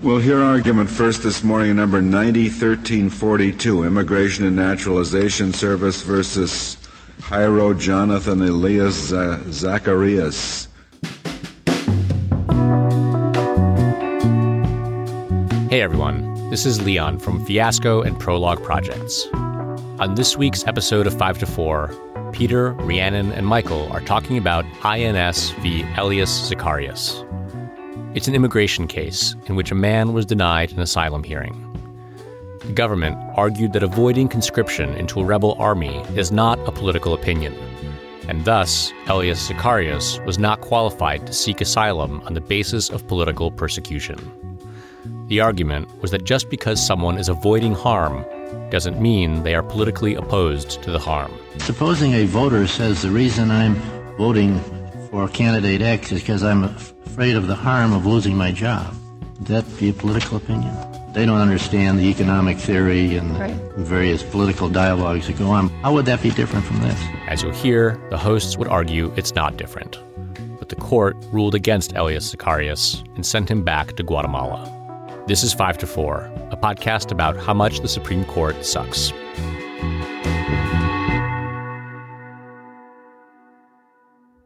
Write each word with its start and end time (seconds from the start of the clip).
We'll 0.00 0.18
hear 0.20 0.40
argument 0.40 0.88
first 0.88 1.24
this 1.24 1.42
morning, 1.42 1.74
number 1.74 2.00
901342, 2.00 3.82
Immigration 3.82 4.46
and 4.46 4.54
Naturalization 4.54 5.52
Service 5.52 6.02
versus 6.02 6.76
Jairo 7.22 7.76
Jonathan 7.76 8.40
Elias 8.42 9.10
Zacarias. 9.10 10.68
Hey 15.68 15.82
everyone, 15.82 16.48
this 16.48 16.64
is 16.64 16.80
Leon 16.80 17.18
from 17.18 17.44
Fiasco 17.44 18.02
and 18.02 18.20
Prologue 18.20 18.62
Projects. 18.62 19.26
On 19.98 20.14
this 20.14 20.36
week's 20.36 20.64
episode 20.68 21.08
of 21.08 21.18
5 21.18 21.40
to 21.40 21.46
4, 21.46 22.30
Peter, 22.32 22.70
Rhiannon, 22.74 23.32
and 23.32 23.48
Michael 23.48 23.90
are 23.90 24.00
talking 24.00 24.38
about 24.38 24.64
INS 24.84 25.50
v. 25.60 25.84
Elias 25.96 26.48
Zacarias. 26.48 27.24
It's 28.14 28.26
an 28.26 28.34
immigration 28.34 28.88
case 28.88 29.36
in 29.46 29.54
which 29.54 29.70
a 29.70 29.74
man 29.74 30.14
was 30.14 30.24
denied 30.24 30.72
an 30.72 30.80
asylum 30.80 31.22
hearing. 31.22 31.64
The 32.60 32.72
government 32.72 33.18
argued 33.36 33.74
that 33.74 33.82
avoiding 33.82 34.28
conscription 34.28 34.94
into 34.94 35.20
a 35.20 35.24
rebel 35.24 35.56
army 35.58 35.98
is 36.16 36.32
not 36.32 36.58
a 36.66 36.72
political 36.72 37.12
opinion, 37.12 37.54
and 38.26 38.46
thus 38.46 38.90
Elias 39.08 39.46
Zacarias 39.46 40.24
was 40.24 40.38
not 40.38 40.62
qualified 40.62 41.26
to 41.26 41.34
seek 41.34 41.60
asylum 41.60 42.22
on 42.22 42.32
the 42.32 42.40
basis 42.40 42.88
of 42.88 43.06
political 43.06 43.50
persecution. 43.50 44.18
The 45.28 45.40
argument 45.40 46.00
was 46.00 46.10
that 46.10 46.24
just 46.24 46.48
because 46.48 46.84
someone 46.84 47.18
is 47.18 47.28
avoiding 47.28 47.74
harm 47.74 48.24
doesn't 48.70 49.00
mean 49.00 49.42
they 49.42 49.54
are 49.54 49.62
politically 49.62 50.14
opposed 50.14 50.82
to 50.82 50.90
the 50.90 50.98
harm. 50.98 51.32
Supposing 51.58 52.14
a 52.14 52.24
voter 52.24 52.66
says 52.66 53.02
the 53.02 53.10
reason 53.10 53.50
I'm 53.50 53.74
voting 54.16 54.58
for 55.10 55.28
candidate 55.28 55.82
X 55.82 56.10
is 56.10 56.20
because 56.20 56.42
I'm 56.42 56.74
afraid 57.18 57.34
of 57.34 57.48
the 57.48 57.54
harm 57.56 57.92
of 57.92 58.06
losing 58.06 58.36
my 58.36 58.52
job. 58.52 58.94
Would 59.38 59.48
that 59.48 59.64
be 59.76 59.88
a 59.88 59.92
political 59.92 60.36
opinion? 60.36 60.72
They 61.12 61.26
don't 61.26 61.40
understand 61.40 61.98
the 61.98 62.04
economic 62.04 62.58
theory 62.58 63.16
and 63.16 63.36
right. 63.36 63.56
various 63.76 64.22
political 64.22 64.68
dialogues 64.68 65.26
that 65.26 65.36
go 65.36 65.50
on. 65.50 65.68
How 65.82 65.92
would 65.94 66.06
that 66.06 66.22
be 66.22 66.30
different 66.30 66.64
from 66.64 66.80
this? 66.80 66.96
As 67.26 67.42
you'll 67.42 67.50
hear, 67.50 68.00
the 68.10 68.16
hosts 68.16 68.56
would 68.56 68.68
argue 68.68 69.12
it's 69.16 69.34
not 69.34 69.56
different. 69.56 69.98
But 70.60 70.68
the 70.68 70.76
court 70.76 71.16
ruled 71.32 71.56
against 71.56 71.92
Elias 71.96 72.32
Zacarias 72.32 73.04
and 73.16 73.26
sent 73.26 73.50
him 73.50 73.64
back 73.64 73.96
to 73.96 74.04
Guatemala. 74.04 74.62
This 75.26 75.42
is 75.42 75.52
5 75.52 75.76
to 75.78 75.88
4, 75.88 76.20
a 76.52 76.56
podcast 76.56 77.10
about 77.10 77.36
how 77.36 77.52
much 77.52 77.80
the 77.80 77.88
Supreme 77.88 78.24
Court 78.26 78.64
sucks. 78.64 79.12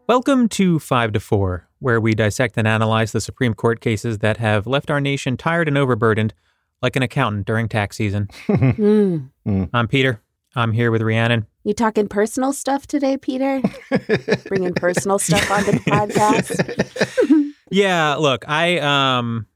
Welcome 0.09 0.49
to 0.49 0.79
5 0.79 1.13
to 1.13 1.21
4, 1.21 1.69
where 1.83 2.01
we 2.01 2.15
dissect 2.15 2.57
and 2.57 2.67
analyze 2.67 3.13
the 3.13 3.21
Supreme 3.21 3.55
Court 3.55 3.81
cases 3.81 4.19
that 4.19 4.37
have 4.37 4.67
left 4.67 4.91
our 4.91 5.01
nation 5.01 5.37
tired 5.37 5.67
and 5.67 5.77
overburdened, 5.77 6.33
like 6.81 6.95
an 6.95 7.03
accountant 7.03 7.47
during 7.47 7.69
tax 7.69 7.97
season. 7.97 8.29
mm. 8.49 9.29
I'm 9.75 9.89
Peter. 9.89 10.23
I'm 10.55 10.73
here 10.73 10.91
with 10.91 11.03
Rhiannon. 11.03 11.47
You 11.65 11.75
talking 11.75 12.09
personal 12.09 12.53
stuff 12.53 12.87
today, 12.87 13.17
Peter? 13.17 13.61
Bringing 14.47 14.75
personal 14.75 15.19
stuff 15.19 15.51
onto 15.51 15.73
the 15.73 15.79
podcast? 15.79 17.53
yeah, 17.71 18.15
look, 18.15 18.45
I 18.49 18.79
um 18.79 19.47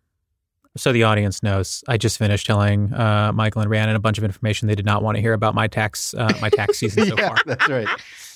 so 0.77 0.92
the 0.92 1.05
audience 1.05 1.42
knows, 1.42 1.83
I 1.88 1.96
just 1.96 2.18
finished 2.18 2.46
telling 2.46 2.92
uh, 2.92 3.33
Michael 3.34 3.62
and 3.62 3.70
Rhiannon 3.70 3.96
a 3.96 3.98
bunch 3.98 4.18
of 4.18 4.24
information 4.24 4.68
they 4.68 4.74
did 4.74 4.84
not 4.84 5.02
want 5.02 5.16
to 5.16 5.22
hear 5.22 5.33
about 5.33 5.55
my 5.55 5.68
tax 5.68 6.12
uh, 6.14 6.33
my 6.40 6.48
tax 6.50 6.78
season 6.78 7.06
so 7.06 7.16
yeah, 7.16 7.28
far. 7.28 7.38
That's 7.46 7.68
right. 7.68 7.88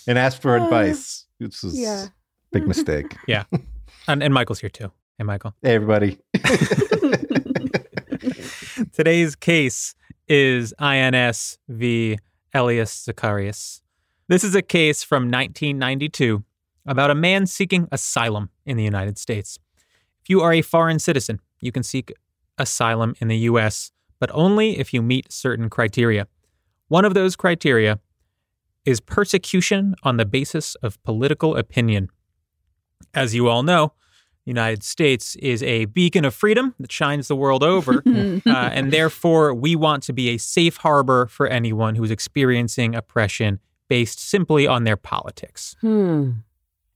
And 0.06 0.16
asked 0.16 0.40
for 0.40 0.56
advice. 0.56 1.26
This 1.38 1.64
is 1.64 1.78
yeah. 1.78 2.06
big 2.52 2.66
mistake. 2.66 3.16
yeah. 3.26 3.44
And, 4.10 4.24
and 4.24 4.34
Michael's 4.34 4.58
here 4.58 4.70
too. 4.70 4.90
Hey, 5.18 5.24
Michael. 5.24 5.54
Hey, 5.62 5.76
everybody. 5.76 6.18
Today's 8.92 9.36
case 9.36 9.94
is 10.26 10.74
INS 10.80 11.58
v. 11.68 12.18
Elias 12.52 13.06
Zacarias. 13.08 13.82
This 14.26 14.42
is 14.42 14.56
a 14.56 14.62
case 14.62 15.04
from 15.04 15.30
1992 15.30 16.42
about 16.86 17.12
a 17.12 17.14
man 17.14 17.46
seeking 17.46 17.86
asylum 17.92 18.50
in 18.66 18.76
the 18.76 18.82
United 18.82 19.16
States. 19.16 19.60
If 20.22 20.28
you 20.28 20.40
are 20.40 20.52
a 20.52 20.62
foreign 20.62 20.98
citizen, 20.98 21.38
you 21.60 21.70
can 21.70 21.84
seek 21.84 22.12
asylum 22.58 23.14
in 23.20 23.28
the 23.28 23.38
U.S., 23.38 23.92
but 24.18 24.28
only 24.32 24.80
if 24.80 24.92
you 24.92 25.02
meet 25.02 25.30
certain 25.30 25.70
criteria. 25.70 26.26
One 26.88 27.04
of 27.04 27.14
those 27.14 27.36
criteria 27.36 28.00
is 28.84 28.98
persecution 28.98 29.94
on 30.02 30.16
the 30.16 30.24
basis 30.24 30.74
of 30.76 31.00
political 31.04 31.54
opinion. 31.54 32.08
As 33.14 33.34
you 33.34 33.48
all 33.48 33.62
know, 33.62 33.92
the 34.44 34.50
United 34.50 34.82
States 34.82 35.36
is 35.36 35.62
a 35.62 35.84
beacon 35.86 36.24
of 36.24 36.34
freedom 36.34 36.74
that 36.80 36.90
shines 36.90 37.28
the 37.28 37.36
world 37.36 37.62
over, 37.62 38.02
uh, 38.06 38.40
and 38.46 38.92
therefore 38.92 39.54
we 39.54 39.76
want 39.76 40.02
to 40.04 40.12
be 40.12 40.30
a 40.30 40.38
safe 40.38 40.78
harbor 40.78 41.26
for 41.26 41.46
anyone 41.46 41.94
who's 41.94 42.10
experiencing 42.10 42.94
oppression 42.94 43.60
based 43.88 44.20
simply 44.20 44.66
on 44.66 44.84
their 44.84 44.96
politics. 44.96 45.76
Hmm. 45.80 46.30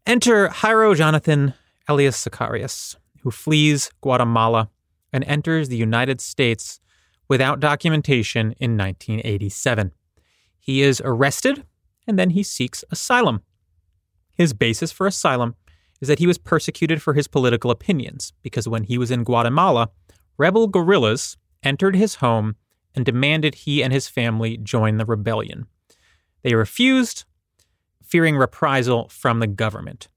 Enter 0.06 0.48
Jairo 0.48 0.94
Jonathan 0.96 1.54
Elias 1.88 2.24
Zacarias, 2.24 2.96
who 3.22 3.30
flees 3.30 3.90
Guatemala 4.00 4.70
and 5.12 5.24
enters 5.24 5.68
the 5.68 5.76
United 5.76 6.20
States 6.20 6.80
without 7.28 7.60
documentation 7.60 8.52
in 8.58 8.76
1987. 8.76 9.92
He 10.58 10.82
is 10.82 11.02
arrested 11.04 11.64
and 12.06 12.18
then 12.18 12.30
he 12.30 12.42
seeks 12.42 12.84
asylum. 12.90 13.42
His 14.32 14.52
basis 14.52 14.92
for 14.92 15.06
asylum 15.06 15.54
is 16.00 16.08
that 16.08 16.18
he 16.18 16.26
was 16.26 16.38
persecuted 16.38 17.02
for 17.02 17.14
his 17.14 17.28
political 17.28 17.70
opinions 17.70 18.32
because 18.42 18.68
when 18.68 18.84
he 18.84 18.98
was 18.98 19.10
in 19.10 19.24
Guatemala, 19.24 19.90
rebel 20.36 20.66
guerrillas 20.66 21.36
entered 21.62 21.96
his 21.96 22.16
home 22.16 22.56
and 22.94 23.04
demanded 23.04 23.54
he 23.54 23.82
and 23.82 23.92
his 23.92 24.08
family 24.08 24.56
join 24.56 24.96
the 24.96 25.06
rebellion. 25.06 25.66
They 26.42 26.54
refused, 26.54 27.24
fearing 28.02 28.36
reprisal 28.36 29.08
from 29.08 29.40
the 29.40 29.46
government. 29.46 30.08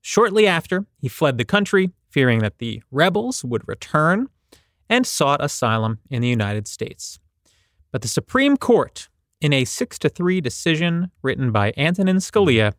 Shortly 0.00 0.46
after, 0.46 0.86
he 0.98 1.08
fled 1.08 1.36
the 1.36 1.44
country, 1.44 1.90
fearing 2.08 2.38
that 2.38 2.58
the 2.58 2.82
rebels 2.90 3.44
would 3.44 3.66
return, 3.66 4.28
and 4.88 5.06
sought 5.06 5.44
asylum 5.44 5.98
in 6.08 6.22
the 6.22 6.28
United 6.28 6.66
States. 6.66 7.18
But 7.92 8.02
the 8.02 8.08
Supreme 8.08 8.56
Court 8.56 9.08
in 9.40 9.52
a 9.52 9.64
6 9.64 9.98
to 10.00 10.08
3 10.08 10.40
decision 10.40 11.10
written 11.22 11.52
by 11.52 11.72
Antonin 11.76 12.16
Scalia, 12.16 12.72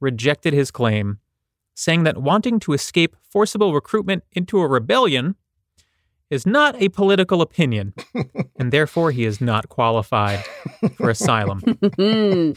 rejected 0.00 0.52
his 0.52 0.70
claim, 0.70 1.18
saying 1.76 2.02
that 2.04 2.18
wanting 2.18 2.58
to 2.58 2.72
escape 2.72 3.14
forcible 3.30 3.72
recruitment 3.74 4.24
into 4.32 4.58
a 4.58 4.66
rebellion 4.66 5.36
is 6.30 6.46
not 6.46 6.74
a 6.82 6.88
political 6.88 7.40
opinion, 7.40 7.94
and 8.56 8.72
therefore 8.72 9.12
he 9.12 9.24
is 9.24 9.40
not 9.40 9.68
qualified 9.68 10.44
for 10.96 11.10
asylum. 11.10 11.60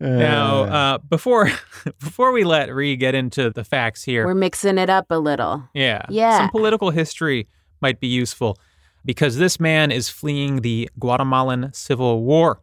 now, 0.00 0.62
uh, 0.64 0.98
before 0.98 1.50
before 1.98 2.30
we 2.30 2.44
let 2.44 2.72
Ree 2.72 2.94
get 2.94 3.16
into 3.16 3.50
the 3.50 3.64
facts 3.64 4.04
here, 4.04 4.26
we're 4.26 4.34
mixing 4.34 4.78
it 4.78 4.90
up 4.90 5.06
a 5.10 5.18
little. 5.18 5.68
Yeah, 5.74 6.02
yeah. 6.10 6.38
Some 6.38 6.50
political 6.50 6.90
history 6.90 7.48
might 7.80 7.98
be 7.98 8.06
useful 8.06 8.58
because 9.04 9.38
this 9.38 9.58
man 9.58 9.90
is 9.90 10.08
fleeing 10.08 10.60
the 10.60 10.88
Guatemalan 11.00 11.72
Civil 11.72 12.22
War 12.22 12.60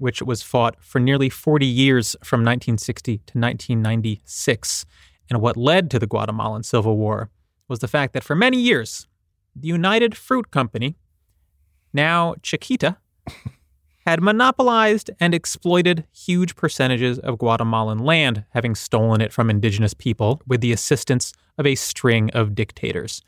which 0.00 0.22
was 0.22 0.42
fought 0.42 0.76
for 0.80 0.98
nearly 0.98 1.28
40 1.28 1.66
years 1.66 2.16
from 2.24 2.40
1960 2.40 3.18
to 3.18 3.38
1996. 3.38 4.86
And 5.30 5.40
what 5.40 5.56
led 5.56 5.90
to 5.90 5.98
the 5.98 6.06
Guatemalan 6.06 6.64
Civil 6.64 6.96
War 6.96 7.30
was 7.68 7.78
the 7.78 7.88
fact 7.88 8.12
that 8.14 8.24
for 8.24 8.34
many 8.34 8.58
years, 8.58 9.06
the 9.54 9.68
United 9.68 10.16
Fruit 10.16 10.50
Company, 10.50 10.96
now 11.92 12.34
Chiquita, 12.42 12.98
had 14.06 14.20
monopolized 14.20 15.10
and 15.20 15.34
exploited 15.34 16.04
huge 16.12 16.56
percentages 16.56 17.18
of 17.20 17.38
Guatemalan 17.38 17.98
land, 17.98 18.44
having 18.50 18.74
stolen 18.74 19.20
it 19.20 19.32
from 19.32 19.48
indigenous 19.48 19.94
people 19.94 20.42
with 20.46 20.60
the 20.60 20.72
assistance 20.72 21.32
of 21.58 21.66
a 21.66 21.74
string 21.74 22.30
of 22.30 22.54
dictators. 22.54 23.22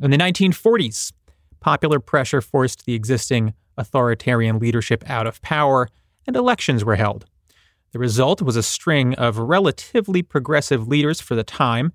In 0.00 0.10
the 0.10 0.16
1940s, 0.16 1.12
popular 1.60 1.98
pressure 1.98 2.40
forced 2.40 2.84
the 2.84 2.94
existing 2.94 3.54
authoritarian 3.76 4.58
leadership 4.58 5.02
out 5.08 5.26
of 5.26 5.40
power, 5.42 5.88
and 6.26 6.36
elections 6.36 6.84
were 6.84 6.96
held. 6.96 7.24
The 7.92 7.98
result 7.98 8.42
was 8.42 8.56
a 8.56 8.62
string 8.62 9.14
of 9.14 9.38
relatively 9.38 10.22
progressive 10.22 10.86
leaders 10.86 11.20
for 11.20 11.34
the 11.34 11.44
time, 11.44 11.92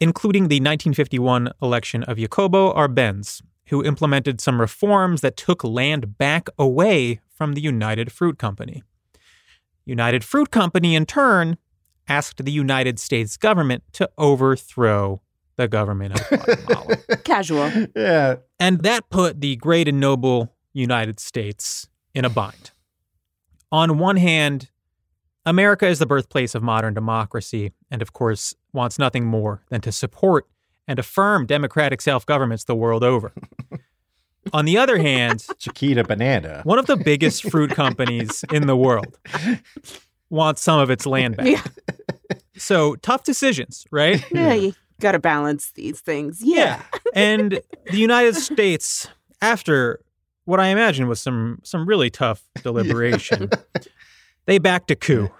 including 0.00 0.44
the 0.44 0.56
1951 0.56 1.50
election 1.62 2.02
of 2.04 2.18
Jacobo 2.18 2.72
Arbenz, 2.74 3.42
who 3.68 3.84
implemented 3.84 4.40
some 4.40 4.60
reforms 4.60 5.20
that 5.20 5.36
took 5.36 5.62
land 5.62 6.18
back 6.18 6.48
away 6.58 7.20
from 7.28 7.52
the 7.52 7.60
United 7.60 8.10
Fruit 8.10 8.38
Company. 8.38 8.82
United 9.84 10.24
Fruit 10.24 10.50
Company, 10.50 10.94
in 10.94 11.06
turn, 11.06 11.56
asked 12.08 12.44
the 12.44 12.52
United 12.52 12.98
States 12.98 13.36
government 13.36 13.84
to 13.92 14.08
overthrow 14.18 15.20
the 15.56 15.68
government 15.68 16.18
of 16.18 16.28
Guatemala. 16.28 16.96
Casual. 17.24 17.70
Yeah. 17.94 18.36
And 18.58 18.82
that 18.82 19.08
put 19.10 19.40
the 19.40 19.56
great 19.56 19.88
and 19.88 20.00
noble 20.00 20.54
United 20.72 21.20
States 21.20 21.88
in 22.14 22.24
a 22.24 22.30
bind 22.30 22.72
on 23.70 23.98
one 23.98 24.16
hand, 24.16 24.70
America 25.48 25.86
is 25.86 25.98
the 25.98 26.04
birthplace 26.04 26.54
of 26.54 26.62
modern 26.62 26.92
democracy 26.92 27.72
and, 27.90 28.02
of 28.02 28.12
course, 28.12 28.54
wants 28.74 28.98
nothing 28.98 29.24
more 29.24 29.62
than 29.70 29.80
to 29.80 29.90
support 29.90 30.46
and 30.86 30.98
affirm 30.98 31.46
democratic 31.46 32.02
self 32.02 32.26
governments 32.26 32.64
the 32.64 32.74
world 32.74 33.02
over. 33.02 33.32
On 34.52 34.66
the 34.66 34.76
other 34.76 34.98
hand, 34.98 35.46
Chiquita 35.58 36.04
Banana. 36.04 36.60
one 36.64 36.78
of 36.78 36.84
the 36.84 36.96
biggest 36.96 37.50
fruit 37.50 37.70
companies 37.70 38.44
in 38.52 38.66
the 38.66 38.76
world 38.76 39.18
wants 40.28 40.60
some 40.60 40.78
of 40.80 40.90
its 40.90 41.06
land 41.06 41.36
back. 41.38 41.46
Yeah. 41.46 41.62
So 42.56 42.96
tough 42.96 43.24
decisions, 43.24 43.86
right? 43.90 44.22
Yeah, 44.30 44.52
you 44.52 44.74
got 45.00 45.12
to 45.12 45.18
balance 45.18 45.72
these 45.72 46.00
things. 46.00 46.40
Yeah. 46.42 46.82
and 47.14 47.60
the 47.90 47.96
United 47.96 48.36
States, 48.36 49.08
after 49.40 50.00
what 50.44 50.60
I 50.60 50.68
imagine 50.68 51.08
was 51.08 51.20
some 51.20 51.60
some 51.62 51.86
really 51.86 52.10
tough 52.10 52.42
deliberation, 52.62 53.50
they 54.46 54.58
backed 54.58 54.90
a 54.90 54.96
coup 54.96 55.30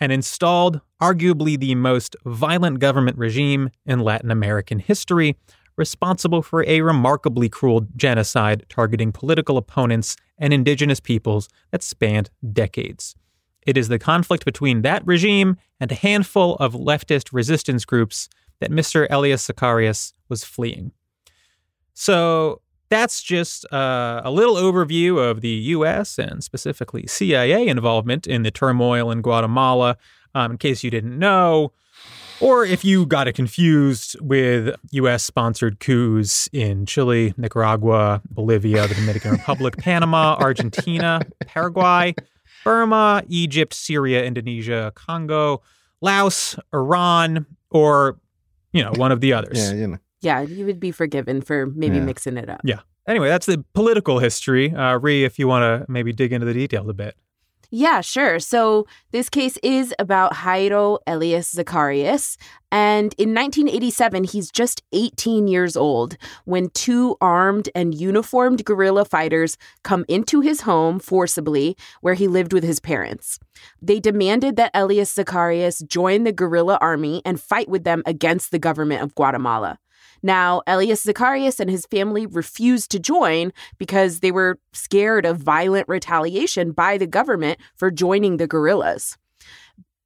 and 0.00 0.12
installed 0.12 0.80
arguably 1.00 1.58
the 1.58 1.74
most 1.74 2.16
violent 2.24 2.78
government 2.78 3.18
regime 3.18 3.70
in 3.86 4.00
Latin 4.00 4.30
American 4.30 4.78
history, 4.78 5.36
responsible 5.76 6.42
for 6.42 6.64
a 6.66 6.80
remarkably 6.80 7.48
cruel 7.48 7.86
genocide 7.96 8.64
targeting 8.68 9.12
political 9.12 9.56
opponents 9.56 10.16
and 10.38 10.52
indigenous 10.52 11.00
peoples 11.00 11.48
that 11.70 11.82
spanned 11.82 12.30
decades. 12.52 13.16
It 13.66 13.76
is 13.76 13.88
the 13.88 13.98
conflict 13.98 14.44
between 14.44 14.82
that 14.82 15.06
regime 15.06 15.56
and 15.80 15.90
a 15.90 15.96
handful 15.96 16.56
of 16.56 16.74
leftist 16.74 17.30
resistance 17.32 17.84
groups 17.84 18.28
that 18.60 18.70
Mr. 18.70 19.06
Elias 19.10 19.46
Zacarias 19.46 20.12
was 20.28 20.44
fleeing. 20.44 20.92
So 21.94 22.60
that's 22.88 23.22
just 23.22 23.70
uh, 23.72 24.22
a 24.24 24.30
little 24.30 24.56
overview 24.56 25.18
of 25.18 25.40
the 25.40 25.48
U.S. 25.48 26.18
and 26.18 26.44
specifically 26.44 27.06
CIA 27.06 27.66
involvement 27.66 28.26
in 28.26 28.42
the 28.42 28.50
turmoil 28.50 29.10
in 29.10 29.22
Guatemala, 29.22 29.96
um, 30.34 30.52
in 30.52 30.58
case 30.58 30.84
you 30.84 30.90
didn't 30.90 31.18
know, 31.18 31.72
or 32.40 32.64
if 32.64 32.84
you 32.84 33.06
got 33.06 33.28
it 33.28 33.32
confused 33.32 34.16
with 34.20 34.74
U.S. 34.90 35.22
sponsored 35.22 35.80
coups 35.80 36.48
in 36.52 36.84
Chile, 36.86 37.32
Nicaragua, 37.36 38.20
Bolivia, 38.30 38.86
the 38.86 38.94
Dominican 38.94 39.30
Republic, 39.38 39.76
Panama, 39.78 40.36
Argentina, 40.38 41.20
Paraguay, 41.46 42.14
Burma, 42.64 43.22
Egypt, 43.28 43.74
Syria, 43.74 44.24
Indonesia, 44.24 44.92
Congo, 44.94 45.62
Laos, 46.00 46.56
Iran, 46.72 47.46
or 47.70 48.18
you 48.72 48.82
know 48.82 48.92
one 48.96 49.12
of 49.12 49.20
the 49.20 49.32
others. 49.32 49.58
Yeah, 49.58 49.72
you 49.72 49.86
know. 49.86 49.98
Yeah, 50.24 50.40
you 50.40 50.66
would 50.66 50.80
be 50.80 50.90
forgiven 50.90 51.40
for 51.42 51.66
maybe 51.66 51.96
Yeah. 51.96 52.04
mixing 52.04 52.36
it 52.36 52.48
up. 52.50 52.60
Yeah. 52.64 52.80
Anyway, 53.06 53.28
that's 53.28 53.46
the 53.46 53.62
political 53.74 54.18
history. 54.18 54.72
Uh, 54.74 54.98
Ree, 54.98 55.24
if 55.24 55.38
you 55.38 55.46
want 55.46 55.62
to 55.62 55.90
maybe 55.92 56.12
dig 56.12 56.32
into 56.32 56.46
the 56.46 56.54
details 56.54 56.88
a 56.88 56.94
bit. 56.94 57.14
Yeah, 57.70 58.02
sure. 58.02 58.38
So 58.38 58.86
this 59.10 59.28
case 59.28 59.58
is 59.62 59.92
about 59.98 60.32
Jairo 60.32 61.00
Elias 61.08 61.52
Zacarias. 61.52 62.36
And 62.70 63.12
in 63.18 63.34
1987, 63.34 64.24
he's 64.24 64.50
just 64.50 64.82
18 64.92 65.48
years 65.48 65.76
old 65.76 66.16
when 66.44 66.68
two 66.70 67.16
armed 67.20 67.68
and 67.74 67.92
uniformed 67.92 68.64
guerrilla 68.64 69.04
fighters 69.04 69.56
come 69.82 70.04
into 70.08 70.40
his 70.40 70.60
home 70.60 71.00
forcibly 71.00 71.76
where 72.00 72.14
he 72.14 72.28
lived 72.28 72.52
with 72.52 72.62
his 72.64 72.78
parents. 72.78 73.40
They 73.82 73.98
demanded 73.98 74.54
that 74.56 74.70
Elias 74.72 75.12
Zacarias 75.14 75.84
join 75.86 76.22
the 76.24 76.32
guerrilla 76.32 76.78
army 76.80 77.22
and 77.24 77.40
fight 77.40 77.68
with 77.68 77.82
them 77.82 78.02
against 78.06 78.50
the 78.52 78.58
government 78.60 79.02
of 79.02 79.14
Guatemala. 79.16 79.78
Now, 80.24 80.62
Elias 80.66 81.04
Zacarias 81.04 81.60
and 81.60 81.68
his 81.68 81.84
family 81.84 82.24
refused 82.24 82.90
to 82.92 82.98
join 82.98 83.52
because 83.76 84.20
they 84.20 84.32
were 84.32 84.58
scared 84.72 85.26
of 85.26 85.36
violent 85.36 85.86
retaliation 85.86 86.72
by 86.72 86.96
the 86.96 87.06
government 87.06 87.60
for 87.76 87.90
joining 87.90 88.38
the 88.38 88.46
guerrillas. 88.46 89.18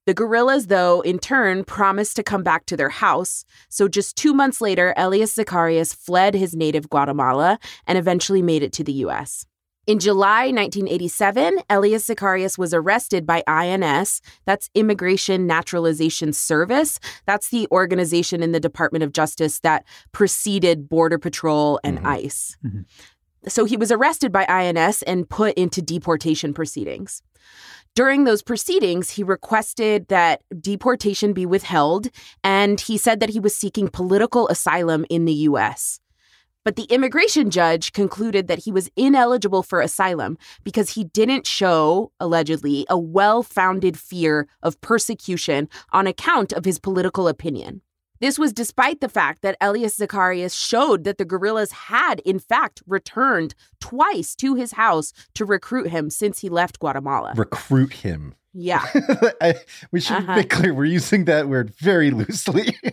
The 0.06 0.14
guerrillas, 0.14 0.66
though, 0.66 1.02
in 1.02 1.20
turn 1.20 1.62
promised 1.62 2.16
to 2.16 2.24
come 2.24 2.42
back 2.42 2.66
to 2.66 2.76
their 2.76 2.88
house. 2.88 3.44
So 3.68 3.86
just 3.86 4.16
two 4.16 4.34
months 4.34 4.60
later, 4.60 4.92
Elias 4.96 5.36
Zacarias 5.36 5.94
fled 5.94 6.34
his 6.34 6.56
native 6.56 6.90
Guatemala 6.90 7.60
and 7.86 7.96
eventually 7.96 8.42
made 8.42 8.64
it 8.64 8.72
to 8.72 8.82
the 8.82 8.94
U.S. 9.04 9.46
In 9.88 9.98
July 9.98 10.50
1987, 10.50 11.60
Elias 11.70 12.06
Zacarias 12.06 12.58
was 12.58 12.74
arrested 12.74 13.24
by 13.24 13.42
INS, 13.46 14.20
that's 14.44 14.68
Immigration 14.74 15.46
Naturalization 15.46 16.34
Service. 16.34 17.00
That's 17.24 17.48
the 17.48 17.66
organization 17.72 18.42
in 18.42 18.52
the 18.52 18.60
Department 18.60 19.02
of 19.02 19.12
Justice 19.12 19.60
that 19.60 19.86
preceded 20.12 20.90
Border 20.90 21.16
Patrol 21.16 21.80
and 21.82 22.00
Mhm. 22.00 22.06
ICE. 22.06 22.56
Mhm. 22.62 22.84
So 23.48 23.64
he 23.64 23.78
was 23.78 23.90
arrested 23.90 24.30
by 24.30 24.44
INS 24.46 25.00
and 25.04 25.26
put 25.26 25.54
into 25.54 25.80
deportation 25.80 26.52
proceedings. 26.52 27.22
During 27.94 28.24
those 28.24 28.42
proceedings, 28.42 29.12
he 29.12 29.22
requested 29.24 30.08
that 30.08 30.42
deportation 30.60 31.32
be 31.32 31.46
withheld, 31.46 32.10
and 32.44 32.78
he 32.78 32.98
said 32.98 33.20
that 33.20 33.30
he 33.30 33.40
was 33.40 33.56
seeking 33.56 33.88
political 33.88 34.48
asylum 34.48 35.06
in 35.08 35.24
the 35.24 35.32
U.S. 35.32 35.98
But 36.68 36.76
the 36.76 36.94
immigration 36.94 37.48
judge 37.48 37.94
concluded 37.94 38.46
that 38.46 38.58
he 38.58 38.70
was 38.70 38.90
ineligible 38.94 39.62
for 39.62 39.80
asylum 39.80 40.36
because 40.64 40.90
he 40.90 41.04
didn't 41.04 41.46
show, 41.46 42.12
allegedly, 42.20 42.84
a 42.90 42.98
well 42.98 43.42
founded 43.42 43.98
fear 43.98 44.46
of 44.62 44.78
persecution 44.82 45.70
on 45.94 46.06
account 46.06 46.52
of 46.52 46.66
his 46.66 46.78
political 46.78 47.26
opinion. 47.26 47.80
This 48.20 48.38
was 48.38 48.52
despite 48.52 49.00
the 49.00 49.08
fact 49.08 49.42
that 49.42 49.56
Elias 49.60 49.98
Zacarias 49.98 50.54
showed 50.58 51.04
that 51.04 51.18
the 51.18 51.24
guerrillas 51.24 51.72
had, 51.72 52.20
in 52.20 52.38
fact, 52.38 52.82
returned 52.86 53.54
twice 53.80 54.34
to 54.36 54.54
his 54.54 54.72
house 54.72 55.12
to 55.34 55.44
recruit 55.44 55.88
him 55.90 56.10
since 56.10 56.40
he 56.40 56.48
left 56.48 56.78
Guatemala. 56.80 57.32
Recruit 57.36 57.92
him. 57.92 58.34
Yeah. 58.54 58.84
I, 59.40 59.54
we 59.92 60.00
should 60.00 60.16
Uh-huh. 60.16 60.34
make 60.36 60.50
clear 60.50 60.74
we're 60.74 60.86
using 60.86 61.26
that 61.26 61.48
word 61.48 61.70
very 61.78 62.10
loosely. 62.10 62.76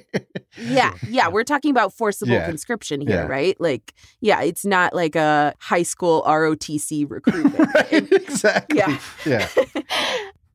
Yeah, 0.57 0.93
yeah, 1.09 1.27
we're 1.27 1.43
talking 1.43 1.69
about 1.69 1.91
forcible 1.91 2.31
Yeah. 2.31 2.45
conscription 2.45 3.01
here, 3.01 3.09
Yeah. 3.23 3.27
right? 3.27 3.59
Like, 3.59 3.93
yeah, 4.21 4.41
it's 4.41 4.63
not 4.65 4.95
like 4.95 5.17
a 5.17 5.53
high 5.59 5.83
school 5.83 6.23
ROTC 6.25 7.05
recruitment. 7.11 7.73
right, 7.75 8.09
exactly. 8.09 8.77
Yeah. 8.77 8.97
Yeah. 9.25 9.49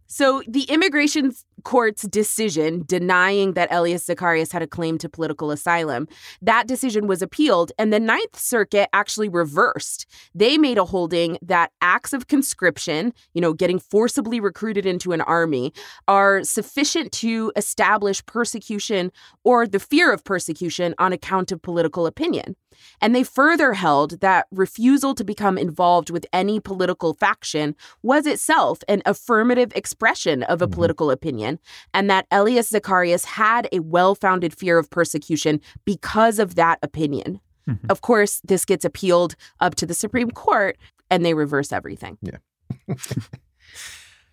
So 0.07 0.43
the 0.49 0.63
immigration 0.63 1.33
court's 1.61 2.03
decision 2.03 2.83
denying 2.87 3.53
that 3.55 3.73
Elias 3.73 4.07
Zacarias 4.07 4.53
had 4.53 4.63
a 4.63 4.67
claim 4.67 4.99
to 4.99 5.09
political 5.09 5.51
asylum, 5.51 6.09
that 6.43 6.67
decision 6.67 7.07
was 7.07 7.23
appealed 7.23 7.73
and 7.79 7.93
the 7.93 8.01
Ninth 8.01 8.39
Circuit 8.39 8.89
actually 8.93 9.29
reversed. 9.29 10.07
They 10.35 10.59
made 10.59 10.79
a 10.79 10.85
holding 10.85 11.39
that 11.43 11.73
acts 11.81 12.13
of 12.13 12.29
conscription, 12.29 13.13
you 13.35 13.41
know, 13.41 13.53
getting 13.53 13.79
forcibly 13.79 14.41
recruited 14.41 14.87
into 14.87 15.13
an 15.13 15.21
army, 15.23 15.73
are 16.09 16.43
sufficient 16.45 17.13
to 17.13 17.53
establish 17.57 18.25
persecution 18.27 19.13
or 19.45 19.67
the 19.67 19.81
fear 19.81 20.13
of 20.13 20.25
persecution 20.25 20.95
on 20.99 21.13
account 21.13 21.53
of 21.53 21.63
political 21.63 22.07
opinion. 22.07 22.57
And 23.01 23.15
they 23.15 23.25
further 23.25 23.75
held 23.75 24.21
that 24.21 24.47
refusal 24.51 25.15
to 25.17 25.25
become 25.25 25.59
involved 25.59 26.09
with 26.09 26.25
any 26.33 26.61
political 26.61 27.13
faction 27.15 27.75
was 28.03 28.27
itself 28.27 28.79
an 28.89 29.03
affirmative 29.05 29.73
expression 29.75 30.43
of 30.45 30.63
a 30.63 30.67
Mhm. 30.67 30.73
political 30.73 31.11
opinion, 31.11 31.50
and 31.95 32.11
that 32.11 32.27
Elias 32.31 32.71
Zacarias 32.71 33.25
had 33.25 33.69
a 33.73 33.81
well 33.81 34.15
founded 34.15 34.57
fear 34.57 34.79
of 34.79 34.91
persecution 34.91 35.61
because 35.85 36.39
of 36.39 36.55
that 36.55 36.79
opinion. 36.83 37.41
Mhm. 37.69 37.91
Of 37.91 38.01
course, 38.01 38.41
this 38.45 38.65
gets 38.65 38.85
appealed 38.85 39.37
up 39.61 39.75
to 39.77 39.87
the 39.87 39.95
Supreme 39.95 40.31
Court, 40.31 40.77
and 41.11 41.25
they 41.25 41.35
reverse 41.35 41.73
everything. 41.73 42.19
Yeah. 42.23 42.95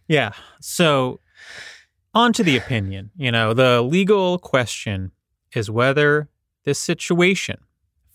yeah. 0.07 0.31
So, 0.61 1.19
on 2.13 2.33
to 2.33 2.43
the 2.43 2.57
opinion. 2.57 3.11
You 3.15 3.31
know, 3.31 3.53
the 3.53 3.81
legal 3.81 4.39
question 4.39 5.11
is 5.53 5.69
whether 5.69 6.29
this 6.63 6.79
situation 6.79 7.57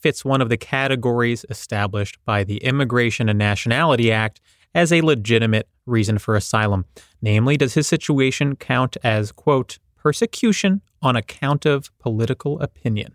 fits 0.01 0.25
one 0.25 0.41
of 0.41 0.49
the 0.49 0.57
categories 0.57 1.45
established 1.49 2.19
by 2.25 2.43
the 2.43 2.57
Immigration 2.59 3.29
and 3.29 3.39
Nationality 3.39 4.11
Act 4.11 4.41
as 4.75 4.93
a 4.93 5.01
legitimate 5.01 5.69
reason 5.87 6.19
for 6.19 6.35
asylum. 6.35 6.85
Namely, 7.21 7.57
does 7.57 7.75
his 7.75 7.87
situation 7.87 8.57
count 8.57 8.97
as, 9.03 9.33
quote, 9.33 9.79
persecution 9.97 10.83
on 11.01 11.17
account 11.17 11.67
of 11.67 11.97
political 11.99 12.61
opinion? 12.61 13.13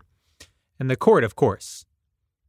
And 0.78 0.90
the 0.90 0.96
court, 0.96 1.24
of 1.24 1.36
course, 1.36 1.84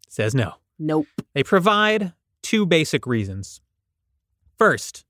says 0.07 0.35
no. 0.35 0.55
Nope. 0.77 1.07
They 1.33 1.43
provide 1.43 2.13
two 2.41 2.65
basic 2.65 3.05
reasons. 3.05 3.61
First, 4.57 5.05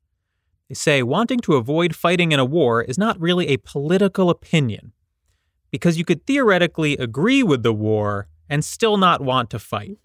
they 0.68 0.76
say 0.76 1.04
wanting 1.04 1.40
to 1.42 1.56
avoid 1.56 1.96
fighting 1.96 2.32
in 2.32 2.40
a 2.40 2.46
war 2.46 2.82
is 2.82 2.98
not 2.98 3.20
really 3.20 3.48
a 3.48 3.58
political 3.58 4.30
opinion 4.30 4.94
because 5.72 5.98
you 5.98 6.06
could 6.06 6.26
theoretically 6.26 6.98
agree 6.98 7.44
with 7.44 7.64
the 7.64 7.74
war 7.74 8.28
and 8.50 8.64
still 8.64 8.98
not 8.98 9.22
want 9.22 9.50
to 9.52 9.60
fight. 9.60 9.98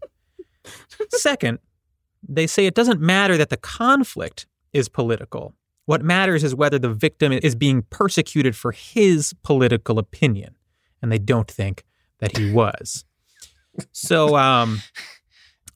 Second, 1.10 1.58
they 2.28 2.46
say 2.46 2.66
it 2.66 2.74
doesn't 2.74 3.00
matter 3.00 3.36
that 3.36 3.50
the 3.50 3.56
conflict 3.56 4.46
is 4.72 4.88
political. 4.88 5.54
What 5.86 6.02
matters 6.02 6.42
is 6.44 6.54
whether 6.54 6.78
the 6.78 6.88
victim 6.92 7.32
is 7.32 7.54
being 7.54 7.82
persecuted 7.90 8.56
for 8.56 8.72
his 8.72 9.34
political 9.42 9.98
opinion, 9.98 10.54
and 11.02 11.12
they 11.12 11.18
don't 11.18 11.50
think 11.50 11.84
that 12.20 12.36
he 12.38 12.50
was. 12.50 13.04
So, 13.92 14.36
um, 14.36 14.80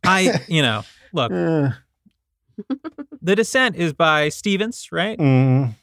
I, 0.06 0.40
you 0.48 0.62
know, 0.62 0.84
look, 1.12 1.30
the 3.22 3.36
dissent 3.36 3.76
is 3.76 3.92
by 3.92 4.28
Stevens, 4.30 4.88
right? 4.90 5.18
mm, 5.18 5.74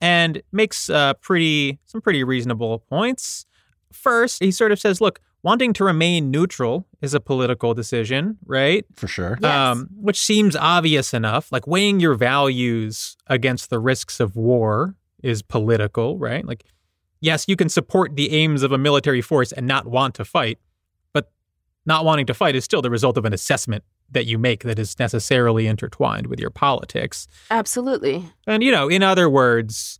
And 0.00 0.42
makes 0.50 0.90
uh, 0.90 1.14
pretty 1.14 1.78
some 1.86 2.00
pretty 2.00 2.24
reasonable 2.24 2.80
points. 2.80 3.46
First, 3.92 4.42
he 4.42 4.50
sort 4.50 4.72
of 4.72 4.80
says, 4.80 5.00
"Look, 5.00 5.20
wanting 5.42 5.72
to 5.74 5.84
remain 5.84 6.30
neutral 6.30 6.86
is 7.00 7.14
a 7.14 7.20
political 7.20 7.74
decision, 7.74 8.38
right? 8.46 8.84
For 8.94 9.08
sure. 9.08 9.38
Yes. 9.40 9.50
Um, 9.50 9.88
which 9.96 10.20
seems 10.20 10.54
obvious 10.54 11.12
enough. 11.12 11.50
Like 11.50 11.66
weighing 11.66 12.00
your 12.00 12.14
values 12.14 13.16
against 13.26 13.70
the 13.70 13.78
risks 13.78 14.20
of 14.20 14.36
war 14.36 14.94
is 15.22 15.42
political, 15.42 16.18
right? 16.18 16.44
Like, 16.44 16.64
yes, 17.20 17.44
you 17.48 17.56
can 17.56 17.68
support 17.68 18.16
the 18.16 18.32
aims 18.32 18.62
of 18.62 18.72
a 18.72 18.78
military 18.78 19.20
force 19.20 19.52
and 19.52 19.66
not 19.66 19.86
want 19.86 20.14
to 20.16 20.24
fight, 20.24 20.58
but 21.12 21.32
not 21.86 22.04
wanting 22.04 22.26
to 22.26 22.34
fight 22.34 22.54
is 22.54 22.64
still 22.64 22.82
the 22.82 22.90
result 22.90 23.16
of 23.16 23.24
an 23.24 23.32
assessment 23.32 23.84
that 24.10 24.26
you 24.26 24.38
make 24.38 24.62
that 24.62 24.78
is 24.78 24.98
necessarily 24.98 25.66
intertwined 25.66 26.26
with 26.26 26.38
your 26.38 26.50
politics. 26.50 27.26
Absolutely. 27.50 28.24
And, 28.46 28.62
you 28.62 28.70
know, 28.70 28.88
in 28.88 29.02
other 29.02 29.28
words, 29.28 29.98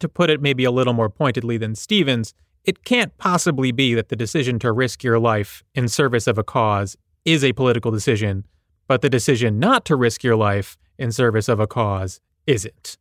to 0.00 0.08
put 0.08 0.30
it 0.30 0.42
maybe 0.42 0.64
a 0.64 0.70
little 0.70 0.92
more 0.92 1.08
pointedly 1.08 1.56
than 1.56 1.76
Stevens, 1.76 2.34
it 2.64 2.84
can't 2.84 3.16
possibly 3.18 3.72
be 3.72 3.94
that 3.94 4.08
the 4.08 4.16
decision 4.16 4.58
to 4.60 4.72
risk 4.72 5.02
your 5.02 5.18
life 5.18 5.62
in 5.74 5.88
service 5.88 6.26
of 6.26 6.38
a 6.38 6.44
cause 6.44 6.96
is 7.24 7.44
a 7.44 7.52
political 7.52 7.90
decision, 7.90 8.44
but 8.86 9.02
the 9.02 9.10
decision 9.10 9.58
not 9.58 9.84
to 9.86 9.96
risk 9.96 10.22
your 10.22 10.36
life 10.36 10.76
in 10.98 11.12
service 11.12 11.48
of 11.48 11.60
a 11.60 11.66
cause 11.66 12.20
isn't. 12.46 12.96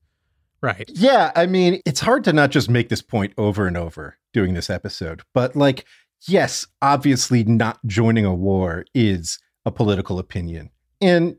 Right. 0.62 0.90
Yeah, 0.94 1.32
I 1.36 1.48
mean, 1.48 1.82
it's 1.86 2.00
hard 2.00 2.24
to 2.26 2.34
not 2.34 2.52
just 2.52 2.70
make 2.70 2.90
this 2.90 3.02
point 3.02 3.34
over 3.38 3.66
and 3.66 3.76
over 3.76 4.18
doing 4.32 4.54
this 4.54 4.70
episode, 4.70 5.24
but 5.34 5.56
like, 5.56 5.86
yes, 6.28 6.68
obviously, 6.82 7.44
not 7.44 7.80
joining 7.88 8.26
a 8.26 8.34
war 8.34 8.86
is 8.94 9.40
a 9.66 9.72
political 9.72 10.20
opinion. 10.20 10.70
And, 11.02 11.36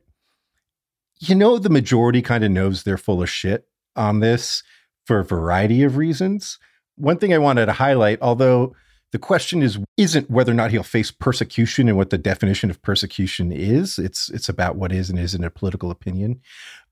you 1.20 1.36
know, 1.36 1.58
the 1.58 1.70
majority 1.70 2.20
kind 2.20 2.42
of 2.42 2.50
knows 2.50 2.82
they're 2.82 2.98
full 2.98 3.22
of 3.22 3.30
shit 3.30 3.68
on 3.94 4.18
this 4.20 4.64
for 5.04 5.20
a 5.20 5.24
variety 5.24 5.84
of 5.84 5.96
reasons. 5.96 6.58
One 6.96 7.18
thing 7.18 7.32
I 7.32 7.38
wanted 7.38 7.66
to 7.66 7.72
highlight, 7.72 8.20
although 8.20 8.74
the 9.12 9.18
question 9.18 9.62
is 9.62 9.78
isn't 9.96 10.30
whether 10.30 10.52
or 10.52 10.54
not 10.54 10.70
he'll 10.70 10.82
face 10.82 11.10
persecution 11.10 11.88
and 11.88 11.96
what 11.96 12.10
the 12.10 12.18
definition 12.18 12.70
of 12.70 12.80
persecution 12.82 13.52
is. 13.52 13.98
It's 13.98 14.30
it's 14.30 14.48
about 14.48 14.76
what 14.76 14.92
is 14.92 15.10
and 15.10 15.18
isn't 15.18 15.44
a 15.44 15.50
political 15.50 15.90
opinion. 15.90 16.40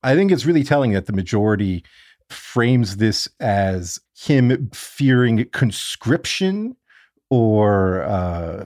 I 0.03 0.15
think 0.15 0.31
it's 0.31 0.47
really 0.47 0.65
telling 0.65 0.93
that 0.93 1.07
the 1.07 1.13
majority 1.13 1.85
frames 2.29 2.99
this 2.99 3.29
as 3.41 3.99
him 4.15 4.71
fearing 4.73 5.47
conscription 5.51 6.77
or 7.31 8.03
uh, 8.03 8.65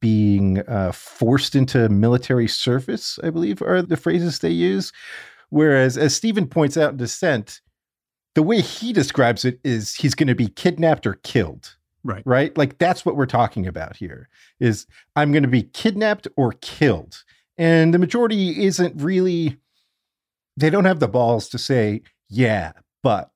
being 0.00 0.60
uh, 0.68 0.92
forced 0.92 1.54
into 1.54 1.88
military 1.88 2.48
service, 2.48 3.18
I 3.22 3.30
believe 3.30 3.62
are 3.62 3.82
the 3.82 3.96
phrases 3.96 4.38
they 4.38 4.50
use. 4.50 4.92
Whereas, 5.50 5.96
as 5.96 6.14
Stephen 6.14 6.46
points 6.46 6.76
out 6.76 6.92
in 6.92 6.96
Dissent, 6.98 7.60
the 8.38 8.42
way 8.44 8.60
he 8.60 8.92
describes 8.92 9.44
it 9.44 9.58
is 9.64 9.96
he's 9.96 10.14
going 10.14 10.28
to 10.28 10.34
be 10.36 10.46
kidnapped 10.46 11.08
or 11.08 11.14
killed. 11.24 11.74
Right. 12.04 12.22
Right. 12.24 12.56
Like 12.56 12.78
that's 12.78 13.04
what 13.04 13.16
we're 13.16 13.26
talking 13.26 13.66
about 13.66 13.96
here 13.96 14.28
is 14.60 14.86
I'm 15.16 15.32
going 15.32 15.42
to 15.42 15.48
be 15.48 15.64
kidnapped 15.64 16.28
or 16.36 16.52
killed. 16.60 17.24
And 17.56 17.92
the 17.92 17.98
majority 17.98 18.64
isn't 18.64 19.02
really, 19.02 19.56
they 20.56 20.70
don't 20.70 20.84
have 20.84 21.00
the 21.00 21.08
balls 21.08 21.48
to 21.48 21.58
say, 21.58 22.02
yeah, 22.28 22.74
but 23.02 23.32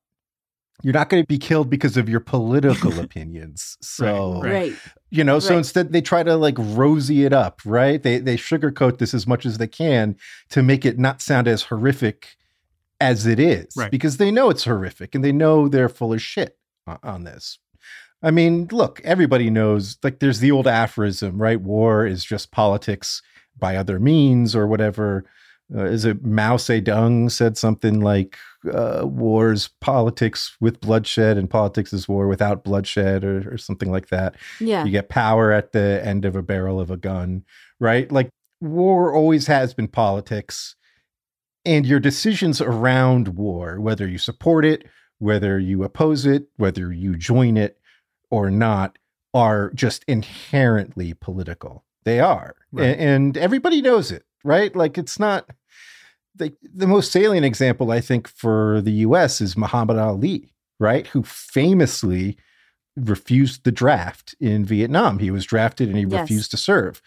you're 0.84 0.94
not 0.94 1.08
going 1.08 1.24
to 1.24 1.26
be 1.26 1.36
killed 1.38 1.68
because 1.68 1.96
of 1.96 2.08
your 2.08 2.20
political 2.20 3.00
opinions. 3.04 3.78
So, 3.82 4.40
Right. 4.40 4.52
Right. 4.52 4.76
you 5.10 5.24
know, 5.24 5.40
so 5.40 5.50
Right. 5.50 5.58
instead 5.58 5.92
they 5.92 6.00
try 6.00 6.22
to 6.22 6.36
like 6.36 6.54
rosy 6.58 7.24
it 7.24 7.32
up, 7.32 7.60
right? 7.64 8.00
They 8.00 8.18
they 8.18 8.36
sugarcoat 8.36 8.98
this 8.98 9.14
as 9.14 9.26
much 9.26 9.44
as 9.46 9.58
they 9.58 9.66
can 9.66 10.14
to 10.50 10.62
make 10.62 10.86
it 10.86 10.96
not 10.96 11.20
sound 11.20 11.48
as 11.48 11.64
horrific 11.64 12.36
as 13.02 13.26
it 13.26 13.40
is, 13.40 13.68
Right. 13.76 13.90
because 13.90 14.16
they 14.16 14.30
know 14.30 14.50
it's 14.50 14.64
horrific 14.64 15.14
and 15.14 15.24
they 15.24 15.32
know 15.32 15.68
they're 15.68 15.88
full 15.88 16.12
of 16.12 16.22
shit 16.22 16.56
on, 16.86 16.98
on 17.02 17.24
this. 17.24 17.58
I 18.22 18.30
mean, 18.30 18.68
look, 18.70 19.00
everybody 19.04 19.50
knows 19.50 19.98
like 20.02 20.20
there's 20.20 20.38
the 20.38 20.52
old 20.52 20.68
aphorism, 20.68 21.40
right? 21.42 21.60
War 21.60 22.06
is 22.06 22.24
just 22.24 22.52
politics 22.52 23.20
by 23.58 23.76
other 23.76 23.98
means 23.98 24.54
or 24.54 24.66
whatever. 24.66 25.24
Uh, 25.74 25.84
is 25.84 26.04
it 26.04 26.24
Mao 26.24 26.56
Zedong 26.56 27.30
said 27.30 27.56
something 27.56 28.00
like 28.00 28.36
uh, 28.72 29.02
war's 29.04 29.68
politics 29.80 30.56
with 30.60 30.80
bloodshed 30.80 31.36
and 31.36 31.50
politics 31.50 31.92
is 31.92 32.08
war 32.08 32.28
without 32.28 32.62
bloodshed 32.62 33.24
or, 33.24 33.54
or 33.54 33.58
something 33.58 33.90
like 33.90 34.08
that. 34.08 34.36
Yeah. 34.60 34.84
You 34.84 34.90
get 34.92 35.08
power 35.08 35.50
at 35.50 35.72
the 35.72 36.00
end 36.04 36.24
of 36.24 36.36
a 36.36 36.42
barrel 36.42 36.78
of 36.78 36.90
a 36.90 36.96
gun, 36.96 37.44
right? 37.80 38.10
Like 38.12 38.28
war 38.60 39.12
always 39.12 39.46
has 39.48 39.74
been 39.74 39.88
politics. 39.88 40.76
And 41.64 41.86
your 41.86 42.00
decisions 42.00 42.60
around 42.60 43.28
war, 43.28 43.80
whether 43.80 44.08
you 44.08 44.18
support 44.18 44.64
it, 44.64 44.84
whether 45.18 45.58
you 45.58 45.84
oppose 45.84 46.26
it, 46.26 46.48
whether 46.56 46.92
you 46.92 47.16
join 47.16 47.56
it 47.56 47.78
or 48.30 48.50
not, 48.50 48.98
are 49.34 49.70
just 49.74 50.04
inherently 50.08 51.14
political. 51.14 51.84
They 52.04 52.18
are. 52.20 52.56
Right. 52.72 52.86
A- 52.88 53.00
And, 53.00 53.36
everybody 53.36 53.80
knows 53.80 54.10
it, 54.10 54.24
right? 54.44 54.74
Like 54.74 54.98
it's 54.98 55.18
not 55.20 55.48
the, 56.34 56.52
the 56.74 56.86
most 56.88 57.12
salient 57.12 57.46
example, 57.46 57.92
I 57.92 58.00
think, 58.00 58.26
for 58.26 58.80
the 58.80 58.92
US 59.06 59.40
is 59.40 59.56
Muhammad 59.56 59.98
Ali, 59.98 60.52
right? 60.80 61.06
Who 61.08 61.22
famously 61.22 62.36
refused 62.96 63.64
the 63.64 63.72
draft 63.72 64.34
in 64.40 64.64
Vietnam. 64.64 65.18
He 65.20 65.30
was 65.30 65.46
drafted 65.46 65.88
and 65.88 65.96
he 65.96 66.04
Yes. 66.04 66.22
refused 66.22 66.50
to 66.50 66.56
serve 66.56 67.00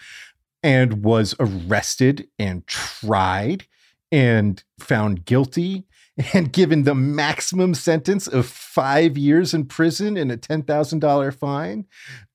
and 0.63 1.03
was 1.03 1.35
arrested 1.39 2.27
and 2.39 2.65
tried 2.65 3.65
and 4.11 4.63
found 4.79 5.25
guilty 5.25 5.85
and 6.33 6.51
given 6.53 6.83
the 6.83 6.95
maximum 6.95 7.73
sentence 7.73 8.27
of 8.27 8.45
five 8.45 9.17
years 9.17 9.53
in 9.53 9.65
prison 9.65 10.17
and 10.17 10.31
a 10.31 10.37
$10,000 10.37 11.35
fine. 11.35 11.85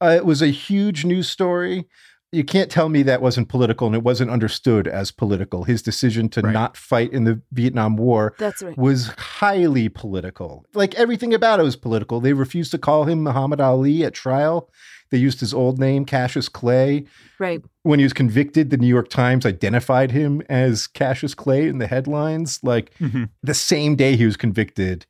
Uh, 0.00 0.14
it 0.16 0.26
was 0.26 0.42
a 0.42 0.48
huge 0.48 1.04
news 1.04 1.30
story. 1.30 1.86
You 2.32 2.44
can't 2.44 2.70
tell 2.70 2.88
me 2.88 3.02
that 3.02 3.20
wasn't 3.22 3.48
political 3.48 3.88
and 3.88 3.96
it 3.96 4.04
wasn't 4.04 4.30
understood 4.30 4.86
as 4.86 5.10
political. 5.10 5.64
His 5.64 5.82
decision 5.82 6.28
to 6.30 6.40
Right. 6.42 6.52
not 6.52 6.76
fight 6.76 7.12
in 7.12 7.24
the 7.24 7.40
Vietnam 7.52 7.96
War 7.96 8.34
That's 8.38 8.62
right. 8.62 8.78
was 8.78 9.08
highly 9.18 9.88
political. 9.88 10.64
Like 10.72 10.94
everything 10.94 11.34
about 11.34 11.58
it 11.58 11.64
was 11.64 11.74
political. 11.74 12.20
They 12.20 12.32
refused 12.32 12.70
to 12.70 12.78
call 12.78 13.04
him 13.04 13.24
Muhammad 13.24 13.60
Ali 13.60 14.04
at 14.04 14.14
trial. 14.14 14.70
They 15.10 15.18
used 15.18 15.40
his 15.40 15.52
old 15.52 15.80
name, 15.80 16.04
Cassius 16.04 16.48
Clay. 16.48 17.04
Right. 17.40 17.64
When 17.82 17.98
he 17.98 18.04
was 18.04 18.12
convicted, 18.12 18.70
the 18.70 18.76
New 18.76 18.86
York 18.86 19.08
Times 19.08 19.44
identified 19.44 20.12
him 20.12 20.40
as 20.48 20.86
Cassius 20.86 21.34
Clay 21.34 21.66
in 21.66 21.78
the 21.78 21.88
headlines. 21.88 22.60
Like 22.62 22.92
Mhm. 23.00 23.28
the 23.42 23.54
same 23.54 23.96
day 23.96 24.14
he 24.14 24.24
was 24.24 24.36
convicted, 24.36 25.04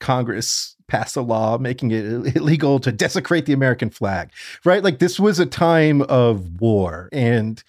Congress 0.00 0.75
passed 0.88 1.16
a 1.16 1.20
law 1.20 1.58
making 1.58 1.90
it 1.90 2.04
illegal 2.36 2.78
to 2.80 2.92
desecrate 2.92 3.46
the 3.46 3.52
American 3.52 3.90
flag, 3.90 4.30
right? 4.64 4.82
Like 4.82 4.98
this 4.98 5.18
was 5.18 5.38
a 5.38 5.46
time 5.46 6.02
of 6.02 6.60
war 6.60 7.08
and 7.12 7.62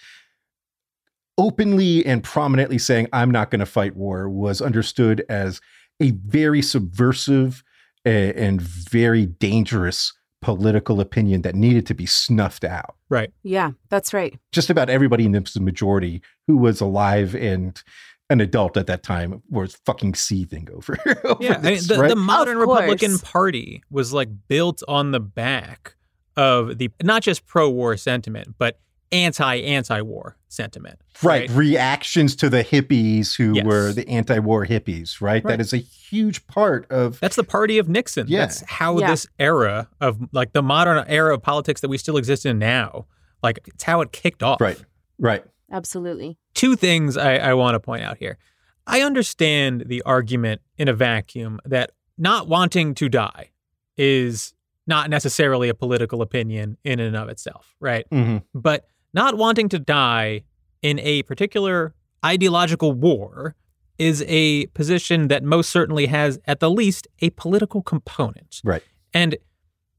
openly 1.38 2.06
and 2.06 2.24
prominently 2.24 2.78
saying, 2.78 3.08
I'm 3.14 3.32
not 3.32 3.52
going 3.52 3.60
to 3.60 3.66
fight 3.66 3.96
war 3.96 4.30
was 4.30 4.62
understood 4.62 5.24
as 5.30 5.62
a 6.00 6.12
very 6.12 6.62
subversive 6.62 7.64
and 8.06 8.62
very 8.62 9.26
dangerous 9.26 10.14
political 10.42 11.02
opinion 11.02 11.42
that 11.42 11.56
needed 11.56 11.86
to 11.88 11.94
be 11.94 12.06
snuffed 12.06 12.64
out. 12.64 12.96
Right. 13.10 13.32
Yeah. 13.44 13.72
That's 13.90 14.14
right. 14.14 14.38
Just 14.52 14.70
about 14.70 14.90
everybody 14.90 15.26
in 15.26 15.32
the 15.32 15.60
majority 15.60 16.22
who 16.46 16.58
was 16.58 16.80
alive 16.80 17.36
and 17.36 17.82
an 18.29 18.41
adult 18.41 18.75
at 18.77 18.88
that 18.88 19.03
time 19.03 19.41
was 19.50 19.75
fucking 19.86 20.13
seething 20.15 20.67
over, 20.74 20.98
over 21.24 21.43
Yeah. 21.43 21.57
I 21.57 21.62
mean, 21.62 21.79
the, 21.88 21.98
right? 22.00 22.10
the 22.10 22.15
modern 22.15 22.57
Republican 22.57 23.19
Party 23.19 23.84
was 23.89 24.12
like 24.13 24.29
built 24.48 24.84
on 24.88 25.12
the 25.12 25.19
back 25.19 25.96
of 26.36 26.77
the 26.77 26.89
not 27.01 27.24
just 27.24 27.46
pro 27.46 27.69
war 27.69 27.96
sentiment, 27.98 28.55
but 28.57 28.79
anti 29.13 29.55
anti 29.62 30.01
war 30.01 30.36
sentiment. 30.50 31.00
right. 31.24 31.50
Reactions 31.51 32.36
to 32.38 32.50
the 32.50 32.63
hippies 32.63 33.36
who 33.36 33.53
Yes. 33.55 33.65
were 33.65 33.93
the 33.93 34.07
anti-war 34.10 34.65
hippies, 34.65 35.22
right? 35.22 35.43
Right. 35.43 35.46
That 35.57 35.62
is 35.62 35.72
a 35.74 35.77
huge 35.77 36.46
part 36.48 36.86
of 36.91 37.19
That's 37.22 37.36
the 37.38 37.43
party 37.43 37.77
of 37.79 37.88
Nixon. 37.89 38.27
Yeah. 38.29 38.39
That's 38.41 38.62
how 38.67 39.00
Yeah. 39.00 39.12
this 39.12 39.27
era 39.39 39.88
of 40.01 40.19
like 40.34 40.51
the 40.53 40.62
modern 40.62 41.05
era 41.07 41.34
of 41.34 41.41
politics 41.41 41.81
that 41.81 41.89
we 41.89 41.98
still 41.98 42.17
exist 42.17 42.46
in 42.46 42.60
now, 42.60 43.05
like 43.41 43.60
it's 43.67 43.84
how 43.84 44.01
it 44.01 44.12
kicked 44.12 44.43
off. 44.43 44.60
right, 44.62 44.81
right. 45.19 45.43
Absolutely. 45.72 46.38
Two 46.54 46.76
things 46.76 47.18
I, 47.18 47.38
I 47.38 47.54
want 47.54 47.76
to 47.76 47.80
point 47.80 48.04
out 48.04 48.18
here. 48.18 48.38
I 48.86 49.02
understand 49.02 49.84
the 49.88 50.02
argument 50.04 50.62
in 50.78 50.88
a 50.88 50.94
vacuum 50.94 51.60
that 51.66 51.92
not 52.18 52.48
wanting 52.48 52.96
to 52.96 53.10
die 53.10 53.52
is 53.98 54.54
not 54.86 55.10
necessarily 55.10 55.68
a 55.68 55.74
political 55.74 56.22
opinion 56.22 56.78
in 56.84 57.00
and 57.00 57.16
of 57.16 57.28
itself, 57.28 57.76
right? 57.80 58.10
Mhm. 58.10 58.44
But 58.54 58.86
not 59.14 59.36
wanting 59.36 59.68
to 59.70 59.80
die 59.80 60.44
in 60.82 61.00
a 61.00 61.24
particular 61.24 61.94
ideological 62.24 62.94
war 62.94 63.56
is 63.98 64.24
a 64.28 64.68
position 64.68 65.28
that 65.28 65.44
most 65.44 65.70
certainly 65.70 66.06
has, 66.06 66.40
at 66.46 66.60
the 66.60 66.70
least, 66.70 67.08
a 67.20 67.32
political 67.32 67.82
component. 67.82 68.62
Right. 68.64 68.84
And 69.14 69.38